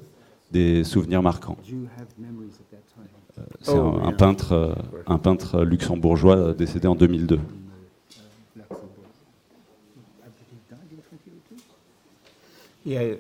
[0.51, 1.57] des souvenirs marquants?
[3.61, 4.75] C'est un, un, peintre,
[5.05, 7.39] un peintre luxembourgeois décédé en 2002.
[12.85, 13.15] Yeah,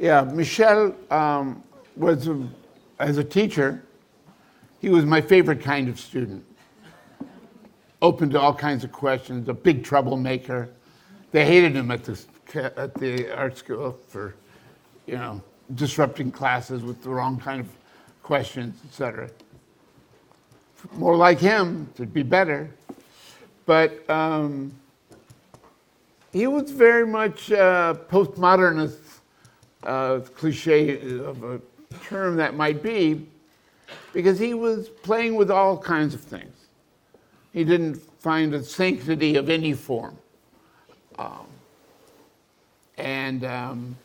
[0.00, 0.24] yeah.
[0.24, 1.56] Michel um,
[1.94, 2.34] was, a,
[2.98, 3.82] as a teacher.
[4.82, 6.44] He was my favorite kind of student.
[8.02, 10.68] Open to all kinds of questions, a big troublemaker.
[11.30, 12.20] They hated him at the,
[12.76, 14.34] at the art school for,
[15.06, 15.40] you know,
[15.76, 17.68] disrupting classes with the wrong kind of
[18.24, 19.30] questions, etc.
[20.94, 22.68] More like him, it'd be better.
[23.66, 24.72] But um,
[26.32, 28.98] he was very much uh, postmodernist,
[29.84, 31.60] uh, cliche of a
[32.02, 33.28] term that might be,
[34.12, 36.56] because he was playing with all kinds of things.
[37.52, 40.16] He didn't find a sanctity of any form.
[41.18, 41.46] Um,
[42.96, 43.96] and um,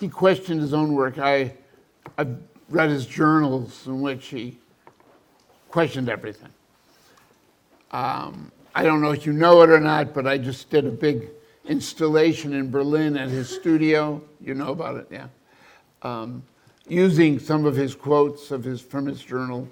[0.00, 1.18] he questioned his own work.
[1.18, 1.52] I,
[2.16, 2.36] I've
[2.68, 4.58] read his journals in which he
[5.70, 6.50] questioned everything.
[7.90, 10.90] Um, I don't know if you know it or not, but I just did a
[10.90, 11.28] big
[11.66, 14.22] installation in Berlin at his studio.
[14.40, 15.28] You know about it, yeah.
[16.02, 16.42] Um,
[16.88, 19.68] using some of his quotes of his from his journal,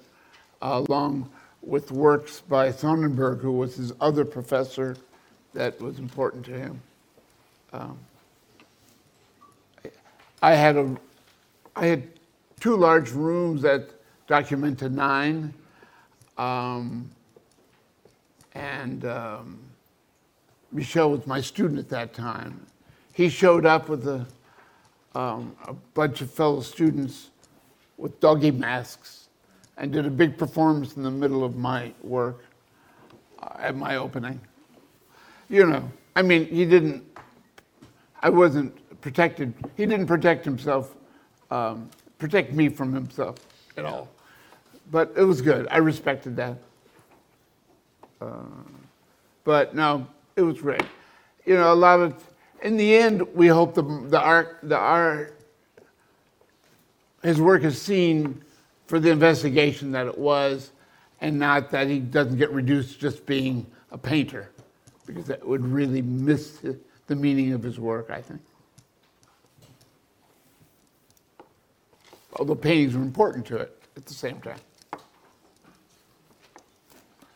[0.61, 1.29] uh, along
[1.61, 4.97] with works by Sonderborg, who was his other professor
[5.53, 6.81] that was important to him.
[7.71, 7.97] Um,
[10.41, 10.97] I had a,
[11.75, 12.07] I had
[12.59, 13.89] two large rooms that
[14.27, 15.53] Documenta nine,
[16.37, 17.09] um,
[18.53, 19.59] and um,
[20.71, 22.65] Michel was my student at that time.
[23.13, 24.25] He showed up with a,
[25.15, 27.29] um, a bunch of fellow students
[27.97, 29.29] with doggy masks
[29.77, 32.45] and did a big performance in the middle of my work
[33.41, 34.39] uh, at my opening.
[35.49, 37.03] You know, I mean, he didn't,
[38.21, 40.95] I wasn't protected, he didn't protect himself,
[41.51, 43.37] um, protect me from himself
[43.77, 44.07] at all.
[44.91, 45.67] But it was good.
[45.69, 46.57] I respected that.
[48.21, 48.43] Uh,
[49.43, 50.83] but no, it was great.
[51.45, 52.23] You know, a lot of,
[52.63, 55.37] in the end, we hope the, the art, the art,
[57.21, 58.41] his work is seen
[58.87, 60.71] for the investigation that it was,
[61.19, 64.49] and not that he doesn't get reduced to just being a painter,
[65.05, 66.61] because that would really miss
[67.07, 68.41] the meaning of his work, I think.
[72.37, 74.59] Although paintings are important to it at the same time.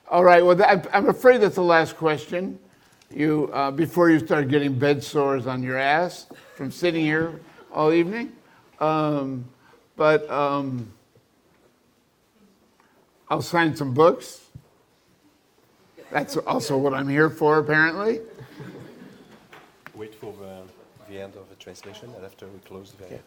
[0.10, 0.58] All right, well,
[0.94, 2.60] I'm afraid that's the last question.
[3.10, 7.40] You, uh, before you start getting bed sores on your ass from sitting here
[7.72, 8.34] all evening.
[8.80, 9.46] Um,
[9.98, 10.94] But um,
[13.30, 14.46] I'll sign some books.
[16.12, 18.22] That's also what I'm here for, apparently.
[19.96, 20.62] Wait for the,
[21.10, 23.04] the end of the translation and after we close the.
[23.06, 23.22] Okay.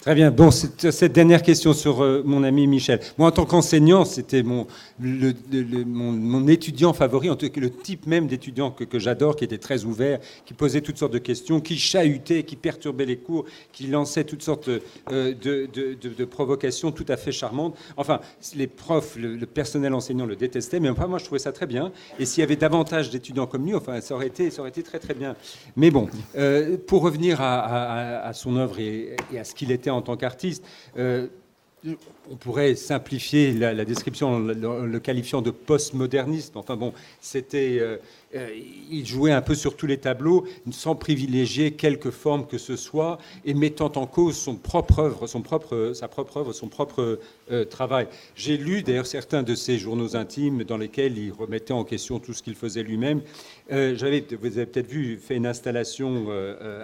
[0.00, 0.30] Très bien.
[0.30, 3.00] Bon, cette, cette dernière question sur euh, mon ami Michel.
[3.16, 4.66] Moi, en tant qu'enseignant, c'était mon,
[5.00, 8.84] le- le- le- mon, mon étudiant favori, en tout cas le type même d'étudiant que,
[8.84, 12.56] que j'adore, qui était très ouvert, qui posait toutes sortes de questions, qui chahutait, qui
[12.56, 17.16] perturbait les cours, qui lançait toutes sortes euh, de, de- de- de provocations tout à
[17.16, 17.74] fait charmantes.
[17.96, 18.20] Enfin,
[18.56, 21.66] les profs, le, le personnel enseignant le détestait, mais enfin, moi, je trouvais ça très
[21.66, 21.92] bien.
[22.18, 24.82] Et s'il y avait davantage d'étudiants comme lui, enfin, ça aurait été, ça aurait été
[24.82, 25.34] très très bien.
[25.76, 29.90] Mais bon, euh, pour revenir à, à- son œuvre et, et à ce qu'il était
[29.90, 30.64] en tant qu'artiste.
[32.30, 36.56] On pourrait simplifier la, description en le, qualifiant de postmoderniste.
[36.56, 37.98] Enfin bon, c'était, euh,
[38.34, 38.48] euh,
[38.90, 43.18] il jouait un peu sur tous les tableaux, sans privilégier quelque forme que ce soit,
[43.44, 47.20] et mettant en cause son propre œuvre, son propre, sa propre œuvre, son propre
[47.50, 48.08] euh, travail.
[48.34, 52.32] J'ai lu d'ailleurs certains de ses journaux intimes dans lesquels il remettait en question tout
[52.32, 53.20] ce qu'il faisait lui-même.
[53.70, 56.26] J'avais, vous avez peut-être vu, fait une installation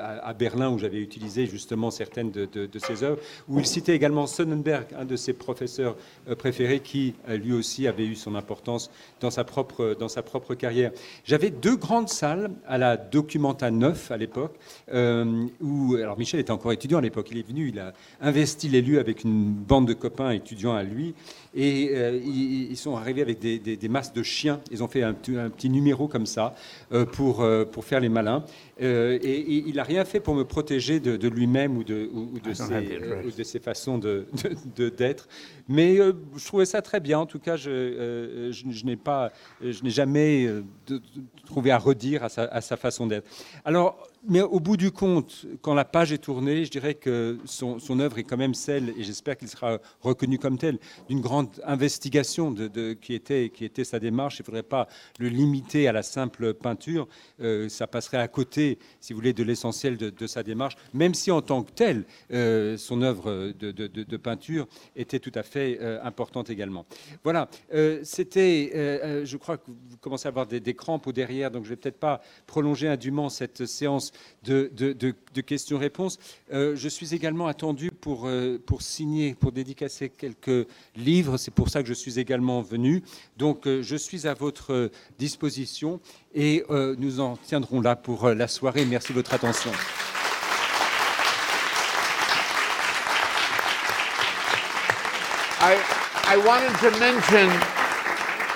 [0.00, 4.86] à, Berlin où j'avais utilisé justement certaines de ses œuvres, où il citait également Sonnenberg,
[4.98, 5.96] un de ses professeurs
[6.28, 10.22] euh, préférés, qui euh, lui aussi avait eu son importance dans sa propre, dans sa
[10.22, 10.90] propre carrière.
[11.24, 14.56] J'avais deux grandes salles à la Documenta 9 à l'époque,
[14.92, 18.68] euh, où, alors Michel était encore étudiant à l'époque, il est venu, il a investi
[18.80, 21.14] lieux avec une bande de copains étudiants à lui,
[21.54, 24.60] et euh, ils, ils sont arrivés avec des, des- des masses de chiens.
[24.70, 26.54] Ils ont fait un, petit- un petit numéro comme ça
[26.92, 28.44] euh, pour, euh, pour faire les malins.
[28.78, 32.30] Et, et il n'a rien fait pour me protéger de, de lui-même ou de, ou,
[32.32, 34.26] ou de don't ses, ou de ses façons de-
[34.88, 35.28] d'être.
[35.68, 37.18] Mais je trouvais ça très bien.
[37.18, 39.32] En tout cas, je, je, je n'ai pas,
[39.62, 40.48] je n'ai jamais
[41.44, 43.26] trouvé à redire à sa, à sa façon d'être.
[43.64, 48.00] Alors, mais au bout du compte, quand la page est tournée, je dirais que son,
[48.00, 52.50] œuvre est quand même celle, et j'espère qu'il sera reconnu comme tel, d'une grande investigation
[52.50, 53.50] de, qui, était,
[53.84, 54.38] sa démarche.
[54.38, 57.08] Il ne faudrait pas le limiter à la simple peinture.
[57.40, 61.30] Euh, ça passerait à côté, si vous voulez, de l'essentiel de, sa démarche, même si
[61.30, 66.50] en tant que tel, euh, son œuvre de, peinture était tout à fait euh, importante
[66.50, 66.84] également.
[67.24, 67.48] Voilà,
[68.02, 68.70] c'était,
[69.24, 71.74] je crois que vous commencez à avoir des, des crampes au derrière, donc je ne
[71.74, 74.09] vais peut-être pas prolonger indûment cette séance
[74.42, 76.18] de, questions-réponses.
[76.52, 81.36] Euh, je suis également attendu pour, euh, pour signer, pour dédicacer quelques livres.
[81.36, 83.02] C'est pour ça que je suis également venu.
[83.36, 86.00] Donc, euh, je suis à votre disposition
[86.34, 86.64] et
[86.98, 88.84] nous en tiendrons là pour la soirée.
[88.84, 89.72] Merci de votre attention.
[95.62, 95.76] I,
[96.24, 97.50] I wanted to mention,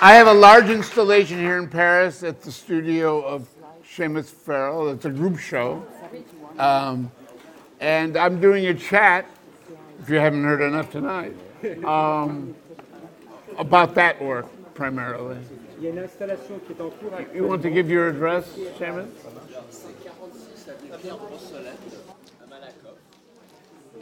[0.00, 3.53] I have a large installation here in Paris at the studio of
[3.94, 4.88] Seamus Farrell.
[4.90, 5.84] It's a group show.
[6.58, 7.12] Um,
[7.80, 9.26] and I'm doing a chat,
[10.00, 11.34] if you haven't heard enough tonight,
[11.84, 12.54] um,
[13.56, 15.38] about that work primarily.
[15.80, 19.08] You want to give your address, Seamus?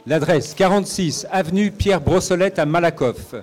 [0.05, 3.35] L'adresse 46 avenue Pierre Brossolette à Malakoff.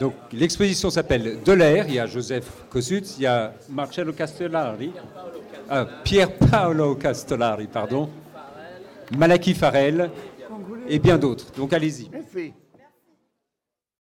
[0.00, 4.92] Donc l'exposition s'appelle De l'air, il y a Joseph Kossuth, il y a Marcello Castellari,
[5.68, 8.08] ah, Pierre Paolo Castellari, pardon,
[9.16, 10.10] Malaki Farel
[10.88, 11.52] et bien d'autres.
[11.54, 12.08] Donc allez-y.
[12.10, 12.54] Merci.